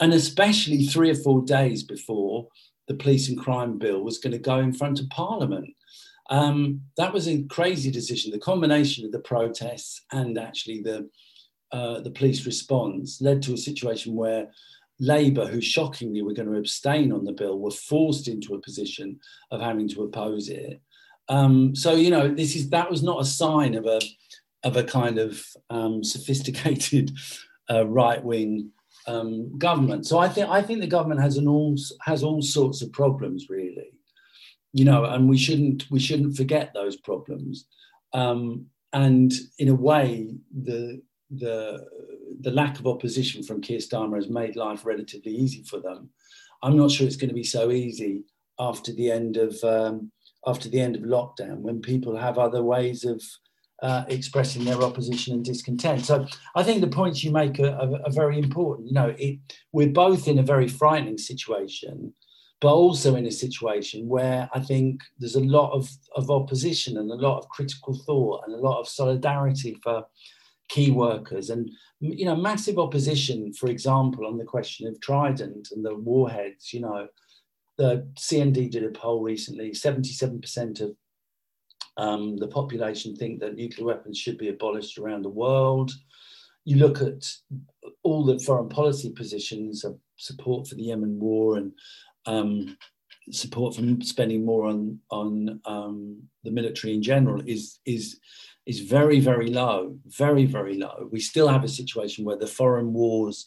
and 0.00 0.12
especially 0.12 0.86
three 0.86 1.10
or 1.10 1.14
four 1.14 1.42
days 1.42 1.82
before 1.82 2.48
the 2.88 2.94
police 2.94 3.28
and 3.28 3.38
crime 3.38 3.78
bill 3.78 4.02
was 4.02 4.18
going 4.18 4.32
to 4.32 4.38
go 4.38 4.58
in 4.58 4.72
front 4.72 5.00
of 5.00 5.08
Parliament. 5.08 5.74
Um, 6.30 6.82
that 6.96 7.12
was 7.12 7.28
a 7.28 7.42
crazy 7.44 7.90
decision. 7.90 8.30
The 8.30 8.38
combination 8.38 9.04
of 9.04 9.12
the 9.12 9.20
protests 9.20 10.02
and 10.12 10.38
actually 10.38 10.82
the 10.82 11.08
uh, 11.72 12.00
the 12.00 12.10
police 12.10 12.46
response 12.46 13.20
led 13.20 13.42
to 13.42 13.52
a 13.52 13.58
situation 13.58 14.14
where 14.14 14.48
Labour, 15.00 15.46
who 15.46 15.60
shockingly 15.60 16.22
were 16.22 16.32
going 16.32 16.48
to 16.48 16.56
abstain 16.56 17.10
on 17.10 17.24
the 17.24 17.32
bill, 17.32 17.58
were 17.58 17.72
forced 17.72 18.28
into 18.28 18.54
a 18.54 18.60
position 18.60 19.18
of 19.50 19.60
having 19.60 19.88
to 19.88 20.04
oppose 20.04 20.48
it. 20.48 20.80
Um, 21.28 21.74
so 21.74 21.94
you 21.94 22.10
know, 22.10 22.28
this 22.28 22.54
is 22.56 22.70
that 22.70 22.90
was 22.90 23.02
not 23.02 23.20
a 23.20 23.24
sign 23.24 23.74
of 23.74 23.86
a 23.86 24.00
of 24.62 24.76
a 24.76 24.84
kind 24.84 25.18
of 25.18 25.44
um, 25.70 26.02
sophisticated 26.02 27.12
uh, 27.70 27.86
right 27.86 28.22
wing 28.22 28.70
um, 29.06 29.56
government. 29.58 30.06
So 30.06 30.18
I 30.18 30.28
think 30.28 30.48
I 30.48 30.62
think 30.62 30.80
the 30.80 30.86
government 30.86 31.20
has 31.20 31.36
an 31.36 31.48
all 31.48 31.76
has 32.02 32.22
all 32.22 32.42
sorts 32.42 32.82
of 32.82 32.92
problems 32.92 33.48
really, 33.48 33.92
you 34.72 34.84
know, 34.84 35.04
and 35.04 35.28
we 35.28 35.38
shouldn't 35.38 35.90
we 35.90 36.00
shouldn't 36.00 36.36
forget 36.36 36.72
those 36.74 36.96
problems. 36.96 37.66
Um, 38.12 38.66
and 38.92 39.32
in 39.58 39.68
a 39.68 39.74
way, 39.74 40.34
the 40.52 41.02
the 41.30 41.86
the 42.40 42.50
lack 42.50 42.78
of 42.78 42.86
opposition 42.86 43.42
from 43.42 43.60
Keir 43.60 43.78
Starmer 43.78 44.16
has 44.16 44.28
made 44.28 44.56
life 44.56 44.84
relatively 44.84 45.32
easy 45.32 45.62
for 45.62 45.80
them. 45.80 46.10
I'm 46.62 46.76
not 46.76 46.90
sure 46.90 47.06
it's 47.06 47.16
going 47.16 47.28
to 47.28 47.34
be 47.34 47.44
so 47.44 47.70
easy 47.70 48.24
after 48.58 48.92
the 48.92 49.10
end 49.10 49.36
of 49.36 49.62
um, 49.64 50.10
after 50.46 50.68
the 50.68 50.80
end 50.80 50.96
of 50.96 51.02
lockdown 51.02 51.58
when 51.58 51.80
people 51.80 52.16
have 52.16 52.38
other 52.38 52.62
ways 52.62 53.04
of 53.04 53.22
uh, 53.82 54.04
expressing 54.08 54.64
their 54.64 54.82
opposition 54.82 55.34
and 55.34 55.44
discontent. 55.44 56.04
So 56.04 56.26
I 56.54 56.62
think 56.62 56.80
the 56.80 56.86
points 56.86 57.22
you 57.22 57.30
make 57.30 57.58
are, 57.60 57.74
are, 57.74 58.00
are 58.04 58.12
very 58.12 58.38
important. 58.38 58.88
You 58.88 58.94
know, 58.94 59.14
it, 59.18 59.38
we're 59.72 59.88
both 59.88 60.28
in 60.28 60.38
a 60.38 60.42
very 60.42 60.68
frightening 60.68 61.18
situation, 61.18 62.14
but 62.60 62.72
also 62.72 63.16
in 63.16 63.26
a 63.26 63.30
situation 63.30 64.08
where 64.08 64.48
I 64.54 64.60
think 64.60 65.02
there's 65.18 65.34
a 65.34 65.40
lot 65.40 65.72
of, 65.72 65.90
of 66.16 66.30
opposition 66.30 66.96
and 66.96 67.10
a 67.10 67.14
lot 67.14 67.38
of 67.38 67.48
critical 67.48 67.98
thought 68.06 68.44
and 68.46 68.54
a 68.54 68.58
lot 68.58 68.80
of 68.80 68.88
solidarity 68.88 69.76
for 69.82 70.06
key 70.70 70.90
workers 70.90 71.50
and 71.50 71.70
you 72.00 72.24
know 72.24 72.34
massive 72.34 72.78
opposition 72.78 73.52
for 73.52 73.68
example 73.68 74.26
on 74.26 74.38
the 74.38 74.44
question 74.44 74.88
of 74.88 74.98
trident 75.00 75.68
and 75.72 75.84
the 75.84 75.94
warheads 75.94 76.72
you 76.72 76.80
know 76.80 77.06
the 77.76 78.08
cnd 78.18 78.70
did 78.70 78.84
a 78.84 78.90
poll 78.90 79.20
recently 79.22 79.70
77% 79.70 80.80
of 80.80 80.96
um, 81.96 82.36
the 82.36 82.48
population 82.48 83.14
think 83.14 83.40
that 83.40 83.54
nuclear 83.54 83.86
weapons 83.86 84.18
should 84.18 84.38
be 84.38 84.48
abolished 84.48 84.98
around 84.98 85.22
the 85.22 85.28
world. 85.28 85.92
You 86.64 86.76
look 86.76 87.00
at 87.00 87.24
all 88.02 88.24
the 88.24 88.38
foreign 88.38 88.68
policy 88.68 89.10
positions 89.10 89.84
of 89.84 89.98
support 90.16 90.66
for 90.66 90.74
the 90.74 90.84
Yemen 90.84 91.18
war 91.20 91.56
and 91.56 91.72
um, 92.26 92.76
support 93.30 93.74
for 93.74 93.82
spending 94.02 94.44
more 94.44 94.66
on 94.66 94.98
on 95.10 95.60
um, 95.66 96.22
the 96.42 96.50
military 96.50 96.94
in 96.94 97.02
general 97.02 97.42
is 97.46 97.78
is 97.84 98.18
is 98.66 98.80
very 98.80 99.20
very 99.20 99.48
low, 99.48 99.96
very 100.06 100.46
very 100.46 100.76
low. 100.76 101.08
We 101.12 101.20
still 101.20 101.48
have 101.48 101.64
a 101.64 101.68
situation 101.68 102.24
where 102.24 102.38
the 102.38 102.46
foreign 102.46 102.92
wars 102.92 103.46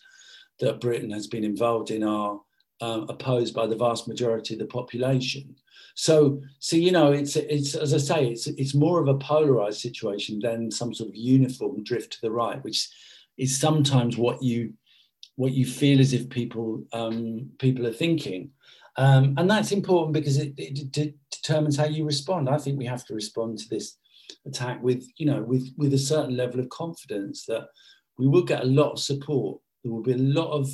that 0.60 0.82
Britain 0.82 1.12
has 1.12 1.28
been 1.28 1.44
involved 1.44 1.92
in 1.92 2.04
are 2.04 2.40
uh, 2.82 3.06
opposed 3.10 3.54
by 3.54 3.66
the 3.68 3.76
vast 3.76 4.08
majority 4.08 4.54
of 4.54 4.60
the 4.60 4.66
population. 4.66 5.56
So, 5.96 6.42
so 6.60 6.76
you 6.76 6.92
know, 6.92 7.12
it's 7.12 7.36
it's 7.36 7.74
as 7.74 7.94
I 7.94 7.98
say, 7.98 8.28
it's 8.28 8.46
it's 8.46 8.76
more 8.76 9.02
of 9.02 9.08
a 9.08 9.18
polarized 9.18 9.82
situation 9.82 10.40
than 10.40 10.70
some 10.70 10.94
sort 10.94 11.10
of 11.10 11.16
uniform 11.16 11.84
drift 11.84 12.14
to 12.14 12.22
the 12.22 12.32
right, 12.32 12.64
which 12.64 12.88
is 13.38 13.60
sometimes 13.60 14.16
what 14.16 14.42
you 14.44 14.74
what 15.36 15.54
you 15.54 15.66
feel 15.66 16.00
as 16.00 16.14
if 16.14 16.30
people 16.30 16.84
um, 16.94 17.50
people 17.58 17.88
are 17.88 17.94
thinking, 17.94 18.52
um, 18.98 19.34
and 19.38 19.50
that's 19.50 19.72
important 19.72 20.14
because 20.14 20.38
it, 20.38 20.54
it 20.58 20.92
determines 21.32 21.78
how 21.78 21.86
you 21.86 22.06
respond. 22.06 22.48
I 22.48 22.60
think 22.60 22.78
we 22.78 22.86
have 22.86 23.06
to 23.06 23.16
respond 23.16 23.58
to 23.60 23.70
this 23.70 23.98
attack 24.46 24.82
with 24.84 25.08
you 25.18 25.26
know 25.26 25.42
with 25.42 25.74
with 25.78 25.94
a 25.94 25.98
certain 25.98 26.38
level 26.38 26.60
of 26.60 26.70
confidence 26.70 27.46
that 27.46 27.70
we 28.20 28.28
will 28.28 28.44
get 28.44 28.64
a 28.64 28.68
lot 28.68 28.92
of 28.92 29.00
support. 29.00 29.60
There 29.84 29.92
will 29.92 30.04
be 30.04 30.14
a 30.14 30.18
lot 30.18 30.52
of 30.52 30.70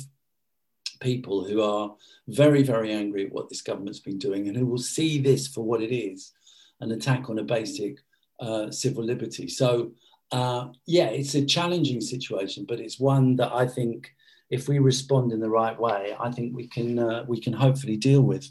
people 1.04 1.44
who 1.44 1.62
are 1.62 1.94
very, 2.28 2.62
very 2.62 2.92
angry 2.92 3.26
at 3.26 3.32
what 3.32 3.48
this 3.48 3.62
government's 3.62 4.00
been 4.00 4.18
doing 4.18 4.48
and 4.48 4.56
who 4.56 4.66
will 4.66 4.78
see 4.78 5.20
this 5.20 5.46
for 5.46 5.62
what 5.62 5.82
it 5.82 5.94
is 5.94 6.32
an 6.80 6.90
attack 6.90 7.30
on 7.30 7.38
a 7.38 7.44
basic 7.44 7.98
uh, 8.40 8.70
civil 8.70 9.04
liberty. 9.04 9.46
So, 9.46 9.92
uh, 10.32 10.68
yeah, 10.86 11.06
it's 11.06 11.34
a 11.34 11.44
challenging 11.44 12.00
situation, 12.00 12.64
but 12.66 12.80
it's 12.80 12.98
one 12.98 13.36
that 13.36 13.52
I 13.52 13.66
think 13.66 14.12
if 14.50 14.68
we 14.68 14.78
respond 14.78 15.30
in 15.30 15.40
the 15.40 15.48
right 15.48 15.78
way, 15.78 16.16
I 16.18 16.30
think 16.32 16.56
we 16.56 16.66
can 16.66 16.98
uh, 16.98 17.24
we 17.28 17.40
can 17.40 17.52
hopefully 17.52 17.96
deal 17.96 18.22
with. 18.22 18.50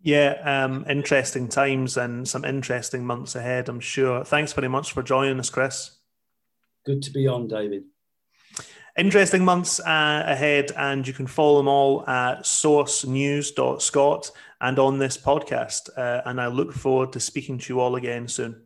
Yeah, 0.00 0.32
um, 0.44 0.84
interesting 0.88 1.48
times 1.48 1.96
and 1.96 2.28
some 2.28 2.44
interesting 2.44 3.04
months 3.06 3.34
ahead, 3.34 3.68
I'm 3.68 3.80
sure. 3.80 4.22
Thanks 4.24 4.52
very 4.52 4.68
much 4.68 4.92
for 4.92 5.02
joining 5.02 5.40
us, 5.40 5.50
Chris. 5.50 5.98
Good 6.84 7.02
to 7.02 7.10
be 7.10 7.26
on, 7.26 7.48
David 7.48 7.84
interesting 8.96 9.44
months 9.44 9.80
uh, 9.80 10.22
ahead, 10.26 10.72
and 10.76 11.06
you 11.06 11.12
can 11.12 11.26
follow 11.26 11.58
them 11.58 11.68
all 11.68 12.08
at 12.08 12.42
sourcenews.scot 12.42 14.30
and 14.60 14.78
on 14.78 14.98
this 14.98 15.16
podcast. 15.18 15.90
Uh, 15.96 16.22
and 16.24 16.40
I 16.40 16.46
look 16.46 16.72
forward 16.72 17.12
to 17.12 17.20
speaking 17.20 17.58
to 17.58 17.74
you 17.74 17.80
all 17.80 17.96
again 17.96 18.28
soon. 18.28 18.63